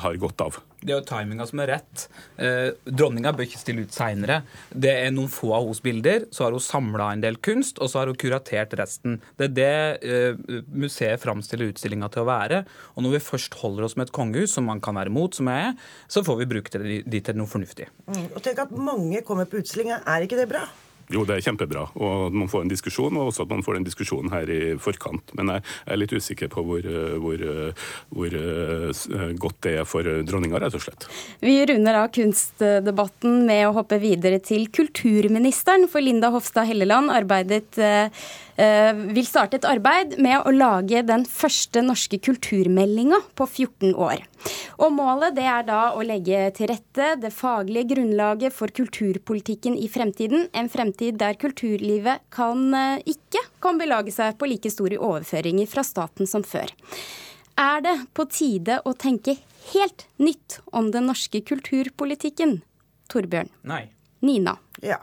har 0.03 0.23
godt 0.23 0.47
av. 0.47 0.63
Det 0.87 0.93
er 0.93 1.01
jo 1.01 1.07
timinga 1.09 1.47
som 1.49 1.61
er 1.63 1.71
rett. 1.73 2.05
Eh, 2.39 2.69
dronninga 2.87 3.33
bør 3.35 3.47
ikke 3.49 3.59
stille 3.59 3.87
ut 3.87 3.95
seinere. 3.97 4.43
Det 4.71 4.93
er 4.93 5.11
noen 5.15 5.31
få 5.33 5.51
av 5.57 5.65
hennes 5.65 5.83
bilder. 5.83 6.29
Så 6.31 6.45
har 6.45 6.55
hun 6.55 6.63
samla 6.63 7.09
en 7.11 7.25
del 7.25 7.41
kunst, 7.43 7.81
og 7.81 7.91
så 7.91 8.01
har 8.03 8.13
hun 8.13 8.19
kuratert 8.21 8.77
resten. 8.79 9.19
Det 9.35 9.49
er 9.49 9.57
det 9.57 10.07
eh, 10.07 10.63
museet 10.71 11.23
framstiller 11.23 11.73
utstillinga 11.73 12.11
til 12.15 12.23
å 12.23 12.31
være. 12.31 12.63
Og 12.95 13.07
når 13.07 13.17
vi 13.17 13.25
først 13.33 13.59
holder 13.63 13.89
oss 13.89 13.99
med 13.99 14.07
et 14.07 14.17
kongehus, 14.17 14.55
som 14.55 14.71
man 14.71 14.83
kan 14.85 14.99
være 15.01 15.11
imot, 15.11 15.41
som 15.41 15.51
jeg 15.51 15.73
er, 15.73 15.87
så 16.07 16.23
får 16.27 16.43
vi 16.43 16.51
bruke 16.55 16.77
det 16.77 17.03
dit 17.11 17.25
til 17.25 17.41
noe 17.41 17.51
fornuftig. 17.51 17.91
Mm. 18.07 18.27
Og 18.37 18.43
tenk 18.45 18.67
at 18.69 18.75
mange 18.79 19.27
kommer 19.27 19.51
på 19.51 19.65
utstillinga. 19.65 20.05
Er 20.07 20.29
ikke 20.29 20.39
det 20.39 20.51
bra? 20.53 20.69
Jo, 21.13 21.23
det 21.27 21.37
er 21.37 21.45
kjempebra. 21.47 21.85
Og 22.03 22.35
man 22.35 22.51
får 22.51 22.65
en 22.65 22.73
diskusjon, 22.73 23.15
og 23.19 23.31
også 23.31 23.45
at 23.47 23.53
man 23.53 23.63
får 23.67 23.79
den 23.79 23.87
diskusjonen 23.87 24.33
her 24.35 24.51
i 24.51 24.61
forkant. 24.83 25.35
Men 25.39 25.53
jeg 25.55 25.65
er 25.87 26.01
litt 26.01 26.15
usikker 26.17 26.51
på 26.53 26.65
hvor, 26.67 26.89
hvor, 27.23 27.45
hvor 28.11 28.39
godt 29.47 29.61
det 29.67 29.77
er 29.83 29.87
for 29.89 30.09
dronninga, 30.27 30.61
rett 30.63 30.79
og 30.79 30.83
slett. 30.83 31.07
Vi 31.45 31.59
runder 31.71 32.01
av 32.03 32.11
kunstdebatten 32.17 33.45
med 33.47 33.69
å 33.69 33.77
hoppe 33.79 34.01
videre 34.03 34.41
til 34.43 34.67
kulturministeren. 34.75 35.87
For 35.93 36.03
Linda 36.03 36.33
Hofstad 36.35 36.67
Helleland 36.71 37.15
arbeidet 37.15 37.79
eh, 37.79 38.11
vil 38.57 39.27
starte 39.29 39.59
et 39.59 39.67
arbeid 39.69 40.15
med 40.23 40.41
å 40.49 40.53
lage 40.55 41.03
den 41.05 41.27
første 41.29 41.83
norske 41.85 42.17
kulturmeldinga 42.25 43.19
på 43.37 43.45
14 43.45 43.93
år. 43.93 44.23
Og 44.81 44.93
Målet 44.97 45.37
det 45.37 45.45
er 45.49 45.65
da 45.69 45.81
å 45.97 46.05
legge 46.05 46.51
til 46.57 46.71
rette 46.71 47.15
det 47.21 47.33
faglige 47.35 47.95
grunnlaget 47.95 48.55
for 48.57 48.73
kulturpolitikken 48.73 49.77
i 49.77 49.89
fremtiden. 49.93 50.49
En 50.57 50.71
fremtid 50.73 51.19
der 51.21 51.39
kulturlivet 51.41 52.25
kan, 52.31 52.75
eh, 52.75 53.03
ikke 53.05 53.43
kan 53.61 53.79
belage 53.79 54.13
seg 54.13 54.39
på 54.39 54.49
like 54.49 54.71
store 54.71 54.99
overføringer 54.99 55.67
fra 55.69 55.83
staten 55.83 56.27
som 56.27 56.43
før. 56.43 56.73
Er 57.57 57.81
det 57.81 57.97
på 58.13 58.29
tide 58.29 58.83
å 58.85 58.93
tenke 58.93 59.39
helt 59.73 60.07
nytt 60.19 60.61
om 60.73 60.91
den 60.91 61.07
norske 61.07 61.41
kulturpolitikken? 61.41 62.63
Torbjørn. 63.09 63.49
Nei. 63.65 63.89
Nina. 64.21 64.59
Ja. 64.83 64.99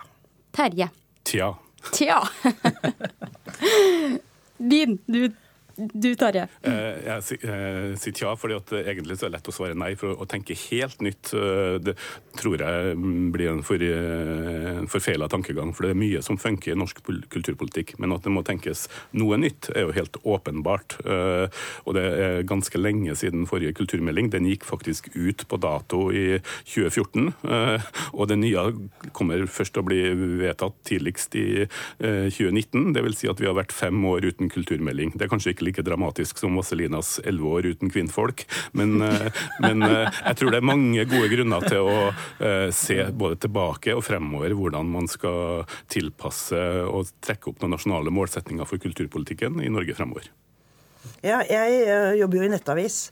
Terje. 0.52 0.90
Tja. 1.24 1.56
Tja. 1.92 2.24
Din. 4.58 5.00
Du, 5.08 5.30
du 5.76 6.16
Tarje. 6.20 6.48
Eh, 6.62 7.00
Jeg 7.04 7.40
eh, 7.44 7.94
sier 8.00 8.22
ja, 8.24 8.34
fordi 8.40 8.58
at 8.58 8.74
egentlig 8.84 9.18
så 9.18 9.28
er 9.28 9.34
det 9.34 9.38
lett 9.40 9.50
å 9.52 9.56
svare 9.56 9.78
nei. 9.78 9.94
For 10.00 10.14
å 10.16 10.28
tenke 10.30 10.58
helt 10.70 11.02
nytt, 11.04 11.34
eh, 11.38 11.78
det 11.84 11.96
tror 12.40 12.62
jeg 12.62 12.96
blir 13.34 13.52
en 13.52 13.64
for, 13.66 13.82
forfeila 14.92 15.28
tankegang. 15.32 15.74
For 15.74 15.88
det 15.88 15.94
er 15.94 16.02
mye 16.02 16.22
som 16.26 16.38
funker 16.42 16.74
i 16.74 16.78
norsk 16.80 17.02
kulturpolitikk. 17.34 17.96
Men 18.02 18.16
at 18.16 18.26
det 18.26 18.34
må 18.34 18.44
tenkes 18.46 18.88
noe 19.18 19.38
nytt, 19.42 19.70
er 19.76 19.88
jo 19.88 19.96
helt 19.96 20.18
åpenbart. 20.24 20.98
Og 21.04 21.94
det 21.98 22.04
er 22.04 22.44
ganske 22.50 22.80
lenge 22.80 23.16
siden 23.18 23.46
forrige 23.50 23.76
kulturmelding. 23.78 24.30
Den 24.34 24.48
gikk 24.50 24.66
faktisk 24.68 25.10
ut 25.16 25.46
på 25.50 25.60
dato 25.62 26.08
i 26.12 26.40
2014. 26.70 27.34
eh, 27.50 27.90
Og 28.14 28.28
det 28.30 28.38
nye 28.42 28.66
kommer 29.16 29.46
først 29.48 29.74
til 29.76 29.84
å 29.84 29.88
bli 29.88 30.02
vedtatt 30.44 30.78
tidligst 30.88 31.36
i 31.40 31.48
eh, 31.64 32.30
2019. 32.30 32.94
Det 32.96 33.04
vil 33.06 33.18
si 33.18 33.30
at 33.32 33.42
vi 33.42 33.50
har 33.50 33.58
vært 33.58 33.76
fem 33.76 33.98
år 34.10 34.30
uten 34.30 34.52
kulturmelding. 34.54 35.16
Det 35.18 35.28
er 35.28 35.34
kanskje 35.34 35.54
ikke 35.56 35.63
like 35.66 35.84
dramatisk 35.86 36.38
som 36.42 36.58
Vaselinas 36.60 37.18
elleve 37.24 37.52
år 37.58 37.70
uten 37.74 37.92
kvinnfolk, 37.94 38.46
men, 38.72 39.02
eh, 39.02 39.30
men 39.64 39.84
eh, 39.84 40.08
jeg 40.10 40.40
tror 40.40 40.54
det 40.54 40.62
er 40.62 40.70
mange 40.70 41.06
gode 41.10 41.30
grunner 41.34 41.68
til 41.68 41.90
å 41.90 41.98
eh, 42.14 42.70
se 42.76 43.00
både 43.12 43.42
tilbake 43.46 43.96
og 43.98 44.04
fremover 44.06 44.56
hvordan 44.58 44.90
man 44.94 45.10
skal 45.12 45.68
tilpasse 45.92 46.60
og 46.88 47.14
trekke 47.24 47.52
opp 47.52 47.64
noen 47.64 47.78
nasjonale 47.78 48.14
målsetninger 48.14 48.68
for 48.70 48.82
kulturpolitikken 48.84 49.62
i 49.64 49.72
Norge 49.74 49.96
fremover. 49.98 50.30
Ja, 51.24 51.42
jeg 51.48 52.20
jobber 52.20 52.40
jo 52.40 52.48
i 52.48 52.52
nettavis. 52.52 53.08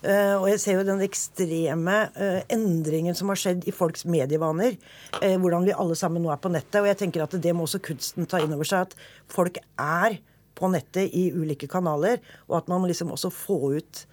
Uh, 0.00 0.40
og 0.40 0.46
jeg 0.48 0.60
ser 0.62 0.78
jo 0.78 0.84
den 0.88 1.02
ekstreme 1.04 1.96
uh, 2.14 2.40
endringen 2.48 3.16
som 3.16 3.28
har 3.28 3.36
skjedd 3.40 3.66
i 3.68 3.74
folks 3.74 4.06
medievaner. 4.08 4.78
Uh, 5.18 5.36
hvordan 5.36 5.66
vi 5.68 5.76
alle 5.76 5.96
sammen 5.98 6.24
nå 6.24 6.32
er 6.32 6.40
på 6.40 6.52
nettet. 6.52 6.78
Og 6.80 6.88
jeg 6.88 7.00
tenker 7.02 7.26
at 7.26 7.36
det 7.36 7.52
må 7.56 7.66
også 7.66 7.82
kunsten 7.84 8.28
ta 8.30 8.40
inn 8.40 8.54
over 8.56 8.68
seg. 8.68 8.88
At 8.88 9.34
folk 9.34 9.60
er 9.76 10.16
på 10.60 10.70
nettet 10.72 11.12
i 11.16 11.30
ulike 11.32 11.68
kanaler. 11.70 12.20
Og 12.50 12.60
at 12.60 12.70
man 12.70 12.86
liksom 12.88 13.12
også 13.14 13.32
få 13.34 13.74
ut 13.80 14.04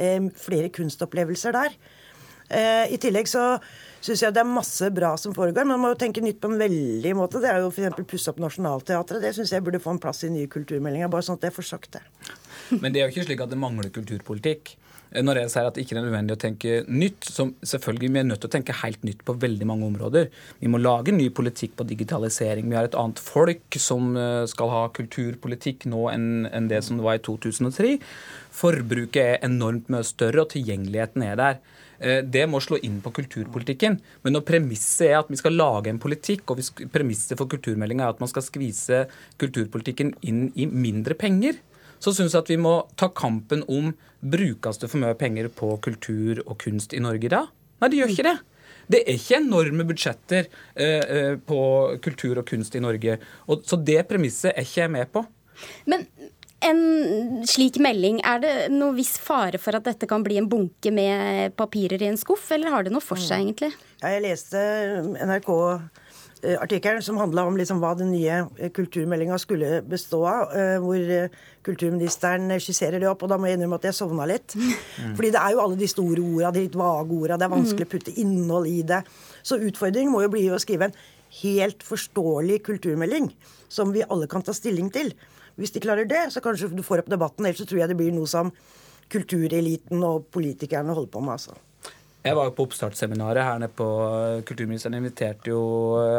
eh, 0.00 0.20
flere 0.40 0.72
kunstopplevelser 0.74 1.56
der. 1.56 1.78
Eh, 2.50 2.90
I 2.94 2.98
tillegg 2.98 3.28
så 3.30 3.44
syns 4.02 4.24
jeg 4.24 4.34
det 4.34 4.42
er 4.42 4.48
masse 4.48 4.88
bra 4.94 5.12
som 5.20 5.34
foregår. 5.36 5.68
Man 5.68 5.80
må 5.82 5.92
jo 5.92 6.00
tenke 6.00 6.22
nytt 6.24 6.40
på 6.42 6.50
en 6.50 6.58
veldig 6.60 7.14
måte. 7.18 7.42
Det 7.42 7.52
er 7.52 7.62
jo 7.62 7.70
f.eks. 7.70 8.00
pusse 8.10 8.32
opp 8.32 8.40
Nationaltheatret. 8.42 9.22
Det 9.22 9.34
syns 9.36 9.52
jeg 9.54 9.64
burde 9.66 9.82
få 9.82 9.94
en 9.94 10.02
plass 10.02 10.24
i 10.26 10.32
nye 10.32 10.50
kulturmeldinger. 10.50 11.12
Bare 11.12 11.26
sånn 11.26 11.38
at 11.38 11.46
jeg 11.46 11.56
får 11.56 11.68
sagt 11.70 11.98
det. 11.98 12.04
Men 12.82 12.90
det 12.90 13.02
er 13.02 13.08
jo 13.08 13.14
ikke 13.14 13.28
slik 13.28 13.44
at 13.44 13.52
det 13.52 13.60
mangler 13.60 13.92
kulturpolitikk. 13.94 14.74
Eh, 15.12 15.22
Når 15.22 15.42
jeg 15.42 15.52
sier 15.54 15.68
at 15.68 15.74
det 15.76 15.84
ikke 15.84 15.96
er 15.98 16.04
nødvendig 16.04 16.36
å 16.36 16.40
tenke 16.40 16.76
nytt, 16.88 17.26
så 17.26 17.48
selvfølgelig 17.66 18.10
vi 18.10 18.22
er 18.22 18.28
nødt 18.28 18.42
til 18.44 18.50
å 18.50 18.54
tenke 18.54 18.78
helt 18.82 19.02
nytt 19.06 19.24
på 19.26 19.36
veldig 19.42 19.66
mange 19.68 19.88
områder. 19.90 20.30
Vi 20.60 20.70
må 20.70 20.80
lage 20.80 21.14
ny 21.14 21.28
politikk 21.34 21.76
på 21.78 21.86
digitalisering. 21.88 22.70
Vi 22.70 22.78
har 22.78 22.88
et 22.88 22.98
annet 22.98 23.22
folk 23.22 23.80
som 23.80 24.14
eh, 24.16 24.46
skal 24.50 24.72
ha 24.72 24.86
kulturpolitikk 24.94 25.88
nå 25.90 26.06
enn 26.14 26.70
det 26.70 26.82
som 26.86 27.00
det 27.00 27.06
var 27.06 27.18
i 27.18 27.24
2003. 27.26 27.98
Forbruket 28.60 29.22
er 29.24 29.44
enormt 29.46 29.90
mye 29.92 30.06
større, 30.06 30.44
og 30.44 30.52
tilgjengeligheten 30.54 31.26
er 31.26 31.38
der. 31.40 31.60
Eh, 32.00 32.22
Det 32.22 32.46
må 32.48 32.60
slå 32.62 32.78
inn 32.82 33.00
på 33.04 33.12
kulturpolitikken. 33.12 33.98
Men 34.24 34.36
når 34.36 34.46
premisset 34.48 35.10
er 35.10 35.18
at 35.20 35.30
vi 35.30 35.40
skal 35.40 35.58
lage 35.58 35.90
en 35.90 36.00
politikk, 36.00 36.50
og 36.50 36.62
premisset 36.92 37.36
for 37.36 37.50
kulturmeldinga 37.50 38.06
er 38.06 38.14
at 38.14 38.22
man 38.22 38.30
skal 38.30 38.46
skvise 38.46 39.04
kulturpolitikken 39.38 40.14
inn 40.22 40.48
i 40.56 40.66
mindre 40.66 41.14
penger, 41.14 41.58
så 42.00 42.14
syns 42.16 42.34
jeg 42.34 42.44
at 42.44 42.52
vi 42.52 42.58
må 42.60 42.74
ta 42.98 43.10
kampen 43.12 43.64
om 43.68 43.92
brukes 44.20 44.80
det 44.80 44.90
for 44.90 45.00
mye 45.02 45.16
penger 45.18 45.48
på 45.52 45.74
kultur 45.84 46.42
og 46.46 46.56
kunst 46.60 46.96
i 46.96 47.02
Norge 47.02 47.30
da? 47.32 47.44
Nei, 47.80 47.90
det 47.92 48.00
gjør 48.00 48.14
ikke 48.14 48.28
det. 48.28 48.36
Det 48.90 49.00
er 49.04 49.16
ikke 49.16 49.38
enorme 49.38 49.86
budsjetter 49.86 50.48
eh, 50.74 51.04
eh, 51.04 51.34
på 51.46 51.60
kultur 52.02 52.40
og 52.40 52.48
kunst 52.48 52.74
i 52.74 52.82
Norge. 52.82 53.20
Og, 53.46 53.62
så 53.68 53.78
det 53.78 54.02
premisset 54.10 54.50
er 54.52 54.66
ikke 54.66 54.82
jeg 54.82 54.92
med 54.96 55.12
på. 55.14 55.22
Men 55.88 56.08
en 56.66 56.80
slik 57.48 57.78
melding, 57.80 58.20
er 58.26 58.42
det 58.42 58.54
noe 58.74 58.92
viss 58.98 59.14
fare 59.22 59.60
for 59.60 59.78
at 59.78 59.86
dette 59.86 60.08
kan 60.10 60.24
bli 60.24 60.36
en 60.40 60.48
bunke 60.50 60.92
med 60.92 61.54
papirer 61.56 62.02
i 62.02 62.10
en 62.10 62.20
skuff, 62.20 62.50
eller 62.52 62.74
har 62.74 62.84
det 62.84 62.92
noe 62.92 63.04
for 63.04 63.20
seg, 63.20 63.46
egentlig? 63.46 63.70
Ja, 64.02 64.12
jeg 64.16 64.26
leste 64.26 64.60
NRK-artikkelen 66.42 67.02
som 67.02 67.18
handla 67.20 67.44
om 67.46 67.56
liksom 67.56 67.80
hva 67.82 67.92
den 67.98 68.10
nye 68.12 68.46
eh, 68.58 68.70
kulturmeldinga 68.72 69.38
skulle 69.38 69.82
bestå 69.82 70.22
av. 70.26 70.52
eh, 70.56 70.78
Hvor 70.80 70.96
eh, 70.96 71.28
kulturministeren 71.62 72.48
skisserer 72.60 73.00
det 73.00 73.08
opp, 73.08 73.22
og 73.22 73.28
da 73.28 73.38
må 73.38 73.46
jeg 73.48 73.58
innrømme 73.58 73.76
at 73.76 73.84
jeg 73.84 73.94
sovna 73.94 74.26
litt. 74.26 74.54
Fordi 75.16 75.30
det 75.30 75.40
er 75.40 75.52
jo 75.52 75.60
alle 75.64 75.76
de 75.76 75.88
store 75.88 76.20
orda, 76.20 76.52
de 76.56 76.64
litt 76.66 76.74
vage 76.78 77.12
orda. 77.12 77.36
Det 77.36 77.44
er 77.48 77.54
vanskelig 77.54 77.86
å 77.86 77.92
putte 77.94 78.16
innhold 78.20 78.66
i 78.70 78.82
det. 78.82 79.02
Så 79.42 79.60
utfordringen 79.60 80.12
må 80.12 80.22
jo 80.24 80.32
bli 80.32 80.46
å 80.50 80.60
skrive 80.60 80.88
en 80.90 80.96
helt 81.42 81.84
forståelig 81.86 82.62
kulturmelding 82.66 83.30
som 83.70 83.92
vi 83.94 84.02
alle 84.02 84.26
kan 84.30 84.42
ta 84.42 84.52
stilling 84.56 84.90
til. 84.90 85.12
Hvis 85.60 85.74
de 85.74 85.82
klarer 85.84 86.08
det, 86.08 86.30
så 86.32 86.40
kanskje 86.42 86.72
du 86.72 86.82
får 86.82 87.04
opp 87.04 87.10
debatten. 87.12 87.44
Ellers 87.46 87.60
så 87.60 87.68
tror 87.68 87.82
jeg 87.82 87.92
det 87.92 87.98
blir 88.00 88.14
noe 88.16 88.26
som 88.30 88.50
kultureliten 89.10 90.02
og 90.06 90.28
politikerne 90.32 90.94
holder 90.94 91.12
på 91.12 91.20
med. 91.20 91.36
altså. 91.36 91.54
Jeg 92.20 92.36
var 92.36 92.50
jo 92.50 92.52
på 92.52 92.66
oppstartsseminaret 92.66 93.46
her 93.46 93.60
nede 93.62 93.72
på 93.72 93.86
Kulturministeren 94.44 94.98
inviterte 94.98 95.48
jo 95.54 95.60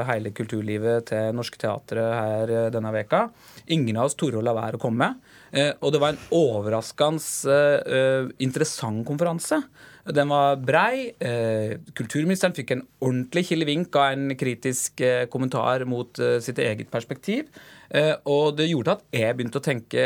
hele 0.08 0.32
kulturlivet 0.34 1.12
til 1.12 1.36
Norske 1.38 1.60
Teatret 1.62 2.16
her 2.18 2.54
eh, 2.56 2.70
denne 2.74 2.90
veka. 2.96 3.28
Ingen 3.76 4.00
av 4.02 4.10
oss 4.10 4.18
torde 4.18 4.40
å 4.40 4.46
la 4.46 4.56
være 4.58 4.80
å 4.80 4.82
komme. 4.82 5.12
Eh, 5.54 5.76
Og 5.78 5.94
det 5.94 6.02
var 6.02 6.16
en 6.16 6.24
overraskende 6.34 7.60
eh, 7.86 8.34
interessant 8.42 9.06
konferanse. 9.06 9.62
Den 10.06 10.32
var 10.32 10.58
brei. 10.58 11.12
Eh, 11.20 11.78
Kulturministeren 11.98 12.56
fikk 12.58 12.74
en 12.76 12.86
ordentlig 13.04 13.46
kilevink 13.52 13.96
av 13.96 14.16
en 14.16 14.34
kritisk 14.38 15.04
eh, 15.06 15.28
kommentar 15.32 15.86
mot 15.90 16.20
eh, 16.20 16.40
sitt 16.42 16.62
eget 16.62 16.92
perspektiv. 16.92 17.52
Og 17.92 18.54
det 18.56 18.70
gjorde 18.70 18.94
at 18.94 19.02
jeg 19.12 19.36
begynte 19.36 19.60
å 19.60 19.64
tenke 19.66 20.04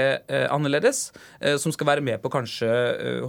annerledes, 0.49 1.11
som 1.61 1.69
skal 1.69 1.85
være 1.91 2.01
med 2.01 2.17
på 2.23 2.31
kanskje 2.33 2.69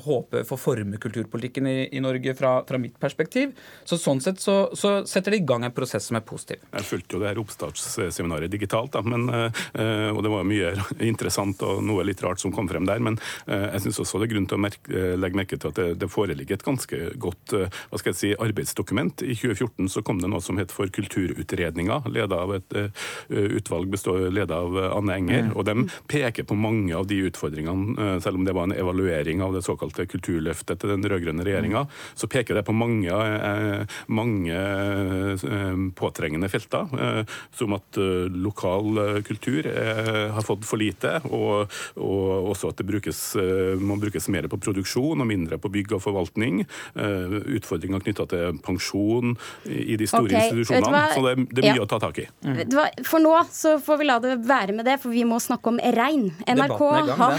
håpe 0.01 0.47
for 0.49 0.57
å 0.57 0.63
forme 0.63 0.97
kulturpolitikken 0.97 1.69
i, 1.69 1.75
i 1.93 2.01
Norge 2.01 2.33
fra, 2.39 2.55
fra 2.65 2.81
mitt 2.81 2.95
perspektiv. 2.97 3.53
Så 3.85 3.99
sånn 4.01 4.23
sett 4.25 4.41
så, 4.41 4.55
så 4.73 5.03
setter 5.05 5.37
det 5.37 5.43
i 5.43 5.45
gang 5.51 5.67
en 5.69 5.75
prosess 5.77 6.09
som 6.09 6.17
er 6.17 6.25
positiv. 6.25 6.65
Jeg 6.73 6.89
fulgte 6.89 7.19
jo 7.19 7.21
det 7.21 7.35
her 7.35 7.43
oppstartsseminaret 7.43 8.55
digitalt, 8.55 8.97
da, 8.97 9.05
men, 9.05 9.29
og 9.29 10.23
det 10.25 10.33
var 10.33 10.49
mye 10.49 10.73
interessant 11.11 11.61
og 11.61 11.85
noe 11.85 12.09
litt 12.09 12.25
rart 12.25 12.41
som 12.41 12.57
kom 12.57 12.73
frem 12.73 12.89
der. 12.89 13.05
Men 13.05 13.21
jeg 13.45 13.85
syns 13.85 14.01
også 14.07 14.25
det 14.25 14.31
er 14.31 14.39
grunn 14.39 14.49
til 14.49 14.57
å 14.57 14.65
merke, 14.71 15.05
legge 15.21 15.43
merke 15.43 15.61
til 15.61 15.75
at 15.75 15.83
det, 15.83 15.91
det 16.01 16.09
foreligger 16.09 16.56
et 16.57 16.67
ganske 16.67 17.01
godt 17.23 17.55
eh, 17.57 17.81
hva 17.91 18.01
skal 18.01 18.13
jeg 18.13 18.21
si, 18.21 18.33
arbeidsdokument. 18.47 19.25
I 19.25 19.37
2014 19.37 19.91
så 19.93 20.03
kom 20.07 20.21
det 20.23 20.31
noe 20.33 20.43
som 20.45 20.59
het 20.61 20.75
for 20.75 20.91
Kulturutredninga, 20.93 22.03
ledet 22.11 22.37
av 22.37 22.55
et 22.57 22.77
eh, 22.79 23.07
utvalg 23.31 23.91
består, 23.93 24.29
ledet 24.33 24.57
av 24.57 24.77
eh, 24.81 24.91
Anne 24.97 25.19
Enger. 25.21 25.53
og 25.55 25.67
de 25.69 25.87
peker 26.11 26.47
på 26.49 26.57
mange 26.59 26.95
av 26.97 27.09
de 27.11 27.21
utfordringene, 27.29 27.97
eh, 27.97 28.17
selv 28.25 28.41
om 28.41 28.47
det 28.47 28.55
var 28.57 28.69
en 28.69 28.77
evaluering 28.77 29.43
av 29.45 29.57
det 29.57 29.65
såkalte 29.67 30.07
kulturløftet 30.11 30.81
til 30.83 30.95
den 30.95 31.07
rød-grønne 31.07 31.47
regjeringa, 31.47 31.87
så 32.15 32.31
peker 32.31 32.59
det 32.59 32.67
på 32.67 32.77
mange, 32.77 33.13
eh, 33.13 33.99
mange 34.09 34.57
eh, 34.57 35.85
påtrengende 35.99 36.51
felter, 36.53 36.89
eh, 37.01 37.37
som 37.57 37.77
at 37.77 38.01
eh, 38.01 38.27
lokal 38.33 39.03
eh, 39.03 39.23
kultur 39.27 39.67
eh, 39.67 40.27
har 40.35 40.47
fått 40.47 40.67
for 40.69 40.81
lite, 40.81 41.19
og, 41.31 41.73
og 42.01 42.51
også 42.53 42.73
at 42.73 42.81
det 42.81 42.89
brukes, 42.89 43.21
man 43.37 43.97
må 43.97 44.01
brukes 44.01 44.29
mer 44.33 44.47
på 44.51 44.59
produksjon 44.61 45.23
og 45.23 45.29
mindre 45.29 45.59
på 45.61 45.71
bygg 45.73 45.97
og 45.97 46.03
forvaltning. 46.05 46.46
Eh, 46.47 47.37
Utfordringer 47.57 48.03
knytta 48.05 48.27
til 48.31 48.59
pensjon 48.65 49.35
i 49.67 49.97
de 49.99 50.07
store 50.09 50.29
okay. 50.29 50.49
institusjonene. 50.51 50.93
hva? 50.93 51.05
Så 51.15 51.25
det, 51.27 51.35
det 51.51 51.65
er 51.65 51.73
mye 51.73 51.81
Ja. 51.81 51.85
å 51.85 51.89
ta 51.91 51.99
tak 52.03 52.19
i. 52.23 52.27
Mm. 52.47 52.61
For 53.07 53.23
nå 53.23 53.35
så 53.53 53.77
får 53.83 54.01
vi 54.01 54.09
la 54.09 54.19
det 54.23 54.37
være 54.47 54.75
med 54.77 54.87
det, 54.89 54.99
for 55.03 55.11
vi 55.15 55.25
må 55.29 55.39
snakke 55.43 55.73
om 55.73 55.79
regn. 55.81 56.29
NRK 56.47 56.79
gang, 56.79 57.11
har, 57.21 57.39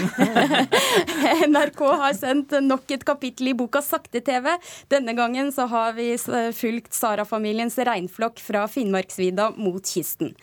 NRK 1.52 1.82
har 2.02 2.16
sendt 2.18 2.54
nok 2.64 2.90
et 2.94 3.04
kapittel 3.08 3.52
i 3.52 3.56
boka 3.58 3.82
Sakte-TV. 3.84 4.50
Denne 4.92 5.14
gangen 5.18 5.52
så 5.54 5.66
har 5.70 5.94
vi 5.98 6.10
fulgt 6.56 6.94
Sara-familiens 6.96 7.78
reinflokk 7.78 8.40
fra 8.42 8.66
Finnmarksvidda 8.70 9.52
mot 9.56 9.84
kysten. 9.86 10.34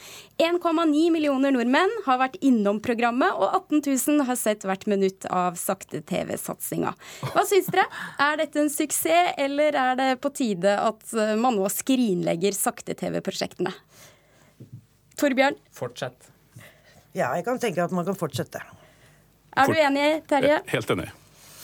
1,9 0.42 1.12
millioner 1.14 1.54
nordmenn 1.56 1.92
har 2.06 2.20
vært 2.20 2.38
innom 2.44 2.82
programmet, 2.84 3.32
og 3.36 3.54
18 3.72 3.84
000 3.86 4.26
har 4.28 4.38
sett 4.40 4.66
hvert 4.68 4.86
minutt 4.92 5.28
av 5.32 5.56
Sakte-TV-satsinga. 5.60 6.94
Hva 7.34 7.44
syns 7.48 7.68
dere? 7.72 7.86
Er 8.22 8.40
dette 8.42 8.55
en 8.60 8.72
suksess, 8.72 9.34
eller 9.42 9.76
er 9.80 10.00
det 10.00 10.10
på 10.24 10.32
tide 10.36 10.76
at 10.80 11.14
eh, 11.14 11.36
man 11.40 11.58
nå 11.58 11.68
skrinlegger 11.72 12.56
Sakte-TV-prosjektene? 12.56 13.74
Torbjørn? 15.20 15.60
Fortsett. 15.76 16.32
Ja, 17.16 17.30
jeg 17.38 17.46
kan 17.48 17.60
tenke 17.64 17.84
at 17.86 17.94
man 17.96 18.08
kan 18.08 18.18
fortsette. 18.20 18.60
Er 19.56 19.72
du 19.72 19.78
enig, 19.80 20.08
Terje? 20.28 20.60
Helt 20.68 20.90
enig. 20.92 21.08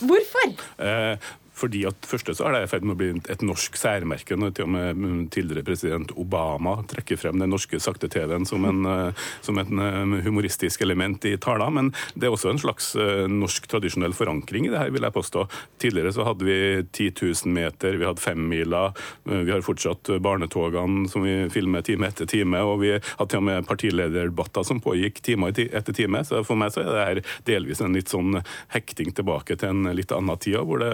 Hvorfor? 0.01 0.53
Eh, 0.81 1.31
fordi 1.57 1.83
at 1.89 2.07
første 2.07 2.33
så 2.35 2.47
er 2.47 2.55
det 2.55 2.61
i 2.65 2.69
ferd 2.71 2.85
med 2.87 2.95
å 2.95 2.99
bli 2.99 3.09
et 3.31 3.43
norsk 3.45 3.75
særmerke 3.79 4.37
når 4.39 4.53
til 4.55 4.67
og 4.67 4.71
med 4.73 5.27
tidligere 5.33 5.65
president 5.67 6.13
Obama 6.19 6.77
trekker 6.89 7.19
frem 7.19 7.41
den 7.41 7.51
norske 7.51 7.79
sakte-TV-en 7.81 8.47
som, 8.47 8.65
eh, 8.65 9.25
som 9.45 9.59
et 9.59 9.71
eh, 9.71 10.15
humoristisk 10.25 10.81
element 10.85 11.25
i 11.27 11.35
tala. 11.41 11.69
Men 11.69 11.91
det 12.15 12.27
er 12.27 12.35
også 12.35 12.53
en 12.53 12.61
slags 12.61 12.93
eh, 12.95 13.27
norsk 13.29 13.67
tradisjonell 13.71 14.15
forankring 14.17 14.67
i 14.67 14.73
det 14.73 14.79
her, 14.79 14.93
vil 14.95 15.05
jeg 15.05 15.15
påstå. 15.17 15.45
Tidligere 15.83 16.13
så 16.15 16.25
hadde 16.27 16.47
vi 16.47 16.57
10 16.91 17.11
000 17.19 17.53
meter, 17.53 17.99
vi 17.99 18.07
hadde 18.07 18.23
femmila, 18.23 18.83
vi 19.25 19.51
har 19.51 19.65
fortsatt 19.65 20.13
barnetogene 20.23 21.07
som 21.11 21.25
vi 21.25 21.35
filmer 21.53 21.83
time 21.85 22.07
etter 22.09 22.29
time, 22.29 22.63
og 22.65 22.81
vi 22.85 22.93
hadde 22.95 23.29
til 23.31 23.41
og 23.41 23.47
med 23.47 23.67
partilederdebatter 23.67 24.65
som 24.67 24.81
pågikk 24.83 25.21
time 25.25 25.51
etter 25.51 25.93
time. 25.95 26.23
Så 26.27 26.41
for 26.47 26.59
meg 26.59 26.73
så 26.73 26.83
er 26.85 26.91
det 26.91 27.05
her 27.05 27.23
delvis 27.49 27.83
en 27.83 27.97
litt 27.97 28.11
sånn 28.11 28.39
hekting 28.73 29.11
tilbake 29.17 29.57
til 29.59 29.73
en 29.73 29.91
litt 29.97 30.13
annen 30.15 30.39
tid, 30.41 30.59
hvor 30.65 30.81
det 30.81 30.91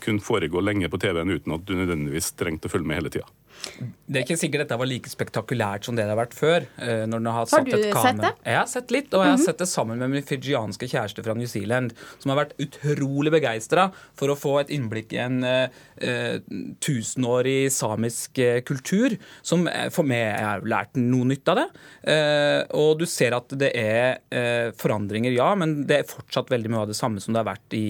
kunne 0.00 0.20
foregå 0.24 0.62
lenge 0.64 0.88
på 0.90 0.98
TV-en 1.00 1.30
uten 1.30 1.54
at 1.54 1.64
du 1.66 1.74
nødvendigvis 1.74 2.32
trengte 2.38 2.66
å 2.68 2.72
følge 2.72 2.86
med 2.86 3.02
hele 3.02 3.10
tida. 3.10 3.26
Det 3.64 4.18
er 4.18 4.24
ikke 4.26 4.36
sikkert 4.36 4.64
dette 4.64 4.76
var 4.76 4.88
like 4.90 5.08
spektakulært 5.08 5.86
som 5.86 5.94
det 5.96 6.04
det 6.04 6.10
har 6.12 6.18
vært 6.18 6.34
før. 6.36 6.66
eh, 6.82 7.06
Når 7.06 7.22
den 7.22 7.26
har, 7.32 7.46
Har 7.48 7.64
du 7.64 7.70
et 7.72 7.94
sett 7.94 8.20
det? 8.20 8.32
Jeg 8.44 8.56
har 8.58 8.66
sett 8.66 8.90
litt, 8.90 9.14
og 9.14 9.22
jeg 9.22 9.30
har 9.30 9.38
Mhm. 9.38 9.44
sett 9.44 9.58
det 9.58 9.68
sammen 9.68 9.98
med 9.98 10.10
min 10.10 10.22
fijianske 10.22 10.88
kjæreste 10.90 11.24
fra 11.24 11.34
New 11.34 11.46
Zealand, 11.46 11.92
som 12.18 12.30
har 12.34 12.44
vært 12.44 12.52
utrolig 12.58 13.30
begeistra 13.32 13.92
for 14.14 14.28
å 14.28 14.36
få 14.36 14.60
et 14.60 14.68
innblikk 14.68 15.12
i 15.14 15.18
en 15.18 15.44
eh, 15.44 16.40
tusenårig 16.80 17.70
samisk 17.72 18.40
kultur, 18.66 19.16
som 19.42 19.68
for 19.94 20.02
meg 20.04 20.24
jeg 20.34 20.44
har 20.44 20.60
lært 20.60 20.96
noe 21.00 21.24
nytt 21.24 21.48
av 21.48 21.56
det. 21.62 21.68
Uh, 22.04 22.64
og 22.76 22.98
du 23.00 23.06
ser 23.06 23.34
at 23.36 23.48
det 23.48 23.70
er 23.74 24.72
forandringer, 24.80 25.32
ja, 25.34 25.54
men 25.54 25.84
det 25.88 26.00
er 26.02 26.10
fortsatt 26.10 26.50
veldig 26.52 26.70
mye 26.72 26.84
av 26.84 26.88
det 26.92 26.98
samme 26.98 27.20
som 27.22 27.34
det 27.34 27.44
har 27.44 27.54
vært 27.54 27.76
i 27.78 27.86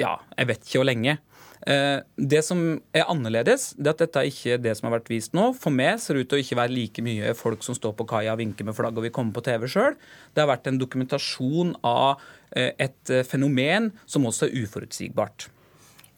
ja, 0.00 0.18
jeg 0.36 0.50
vet 0.50 0.66
ikke 0.66 0.80
hvor 0.82 0.88
lenge. 0.88 1.18
Eh, 1.66 2.00
Det 2.16 2.42
som 2.44 2.80
er 2.92 3.08
annerledes, 3.08 3.72
det 3.78 3.88
er 3.88 3.94
at 3.94 4.02
dette 4.04 4.20
er 4.20 4.28
ikke 4.30 4.58
det 4.60 4.76
som 4.76 4.88
har 4.88 4.98
vært 4.98 5.10
vist 5.12 5.32
nå. 5.36 5.52
For 5.56 5.72
meg 5.74 6.00
ser 6.02 6.14
det 6.14 6.24
ut 6.24 6.32
til 6.32 6.38
å 6.38 6.44
ikke 6.44 6.60
være 6.60 6.74
like 6.74 7.04
mye 7.04 7.34
folk 7.38 7.64
som 7.64 7.76
står 7.76 7.96
på 7.96 8.06
kaia 8.10 8.34
og 8.34 8.42
vinker 8.42 8.68
med 8.68 8.76
flagg 8.76 8.96
og 8.96 9.06
vil 9.06 9.14
komme 9.14 9.34
på 9.34 9.44
TV 9.44 9.66
sjøl. 9.70 9.96
Det 10.34 10.44
har 10.44 10.50
vært 10.50 10.68
en 10.68 10.80
dokumentasjon 10.80 11.74
av 11.84 12.20
eh, 12.56 12.72
et 12.78 13.10
eh, 13.10 13.24
fenomen 13.24 13.92
som 14.06 14.26
også 14.28 14.48
er 14.50 14.64
uforutsigbart. 14.64 15.48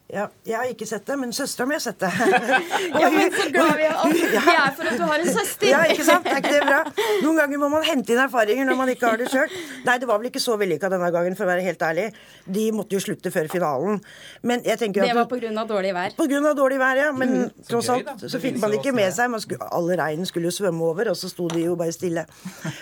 Ja, 0.07 0.29
jeg 0.47 0.55
har 0.55 0.69
ikke 0.71 0.85
sett 0.87 1.03
det, 1.03 1.17
men 1.19 1.33
søstera 1.35 1.65
mi 1.67 1.75
har 1.75 1.81
sett 1.83 1.97
det. 1.99 2.07
Ja, 3.01 3.09
men 3.11 3.33
så 3.35 3.47
glad 3.51 3.73
vi 3.75 3.83
er, 3.89 3.97
vi 4.15 4.37
er 4.53 4.69
for 4.77 4.87
at 4.87 4.95
du 4.95 5.03
har 5.03 5.19
en 5.19 5.31
søster. 5.35 5.67
Ja, 5.67 5.81
ikke 5.91 6.05
sant? 6.07 6.29
Er 6.31 6.37
ikke 6.39 6.53
det 6.53 6.61
bra? 6.63 6.77
Noen 7.25 7.35
ganger 7.41 7.59
må 7.59 7.67
man 7.73 7.83
hente 7.83 8.13
inn 8.15 8.21
erfaringer 8.23 8.69
når 8.69 8.77
man 8.79 8.91
ikke 8.93 9.09
har 9.09 9.19
det 9.19 9.27
sjøl. 9.33 9.51
Nei, 9.83 9.97
det 9.99 10.07
var 10.07 10.21
vel 10.21 10.29
ikke 10.29 10.39
så 10.39 10.55
vellykka 10.61 10.87
denne 10.93 11.09
gangen, 11.11 11.35
for 11.35 11.43
å 11.43 11.49
være 11.51 11.65
helt 11.65 11.83
ærlig. 11.83 12.05
De 12.47 12.63
måtte 12.77 12.95
jo 12.95 13.01
slutte 13.03 13.33
før 13.35 13.49
finalen. 13.51 13.99
Men 14.47 14.63
jeg 14.63 14.79
tenker 14.85 15.03
Det 15.03 15.11
at 15.11 15.19
var 15.19 15.27
pga. 15.33 15.65
dårlig 15.73 15.91
vær. 15.99 16.15
På 16.21 16.29
grunn 16.31 16.47
av 16.53 16.55
dårlig 16.61 16.79
vær, 16.85 17.01
ja. 17.03 17.09
Men 17.11 17.35
Mm. 17.37 17.51
tross 17.67 17.89
alt 17.91 18.23
så 18.31 18.39
fikk 18.39 18.61
man 18.63 18.77
ikke 18.79 18.93
med 18.95 19.11
seg 19.13 19.27
man 19.29 19.43
skulle, 19.43 19.67
Alle 19.75 19.97
reinen 19.99 20.25
skulle 20.25 20.47
jo 20.47 20.55
svømme 20.55 20.87
over, 20.87 21.11
og 21.11 21.19
så 21.19 21.27
sto 21.29 21.49
de 21.51 21.65
jo 21.65 21.75
bare 21.75 21.91
stille. 21.91 22.23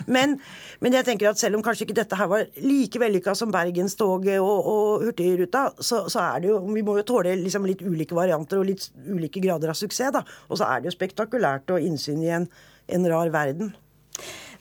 Men, 0.06 0.38
men 0.80 0.94
jeg 0.94 1.06
tenker 1.10 1.32
at 1.34 1.42
selv 1.42 1.58
om 1.58 1.64
kanskje 1.66 1.88
ikke 1.90 1.98
dette 2.04 2.16
her 2.22 2.30
var 2.30 2.46
like 2.62 3.02
vellykka 3.02 3.34
som 3.36 3.50
Bergenstoget 3.52 4.38
og, 4.38 4.70
og 4.70 5.04
Hurtigruta, 5.10 5.72
så, 5.82 6.06
så 6.08 6.22
er 6.36 6.46
det 6.46 6.54
jo 6.54 6.62
Vi 6.70 6.82
må 6.86 7.00
jo 7.00 7.04
tåle 7.04 7.14
liksom 7.24 7.66
litt 7.66 7.82
ulike 7.86 8.18
varianter 8.18 8.60
og 8.60 8.70
litt 8.70 8.90
ulike 9.08 9.44
grader 9.44 9.72
av 9.72 9.80
suksess, 9.80 10.14
da. 10.16 10.24
Og 10.50 10.60
så 10.60 10.68
er 10.70 10.82
det 10.82 10.92
jo 10.92 10.98
spektakulært 10.98 11.72
og 11.72 11.84
innsyn 11.84 12.24
i 12.24 12.32
en, 12.36 12.50
en 12.92 13.10
rar 13.12 13.32
verden. 13.34 13.74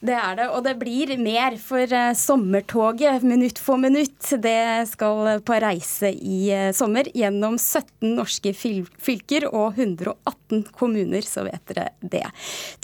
Det 0.05 0.13
er 0.13 0.35
det, 0.37 0.45
og 0.51 0.63
det 0.65 0.75
blir 0.77 1.13
mer 1.21 1.55
for 1.61 1.81
eh, 1.87 2.11
sommertoget 2.17 3.23
minutt 3.25 3.59
for 3.61 3.79
minutt. 3.81 4.19
Det 4.43 4.85
skal 4.91 5.39
på 5.45 5.59
reise 5.63 6.11
i 6.11 6.49
eh, 6.53 6.71
sommer 6.75 7.07
gjennom 7.15 7.57
17 7.57 8.11
norske 8.17 8.53
fylker 8.55 9.47
og 9.49 9.79
118 9.79 10.67
kommuner, 10.75 11.25
så 11.25 11.45
vet 11.47 11.63
dere 11.71 11.87
det. 12.03 12.25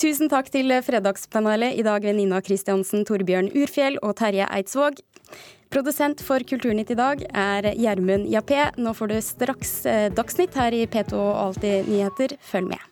Tusen 0.01 0.31
takk 0.31 0.49
til 0.53 0.73
Fredagspanelet 0.85 1.77
i 1.77 1.85
dag 1.85 2.05
ved 2.07 2.17
Nina 2.17 2.41
Kristiansen, 2.45 3.05
Torbjørn 3.07 3.51
Urfjell 3.53 3.99
og 4.01 4.15
Terje 4.21 4.47
Eidsvåg. 4.49 5.03
Produsent 5.71 6.19
for 6.27 6.43
Kulturnytt 6.43 6.89
i 6.91 6.97
dag 6.99 7.21
er 7.31 7.69
Gjermund 7.79 8.27
Jappé. 8.27 8.65
Nå 8.75 8.91
får 8.97 9.11
du 9.13 9.19
straks 9.23 9.71
eh, 9.87 10.09
Dagsnytt 10.11 10.57
her 10.59 10.75
i 10.75 10.83
P2 10.83 11.15
og 11.15 11.37
Alltid 11.45 11.87
nyheter. 11.87 12.35
Følg 12.43 12.73
med. 12.73 12.89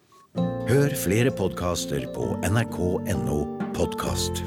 Hør 0.69 0.95
flere 1.01 1.33
podkaster 1.35 2.07
på 2.15 2.29
nrk.no 2.47 3.41
podkast. 3.75 4.45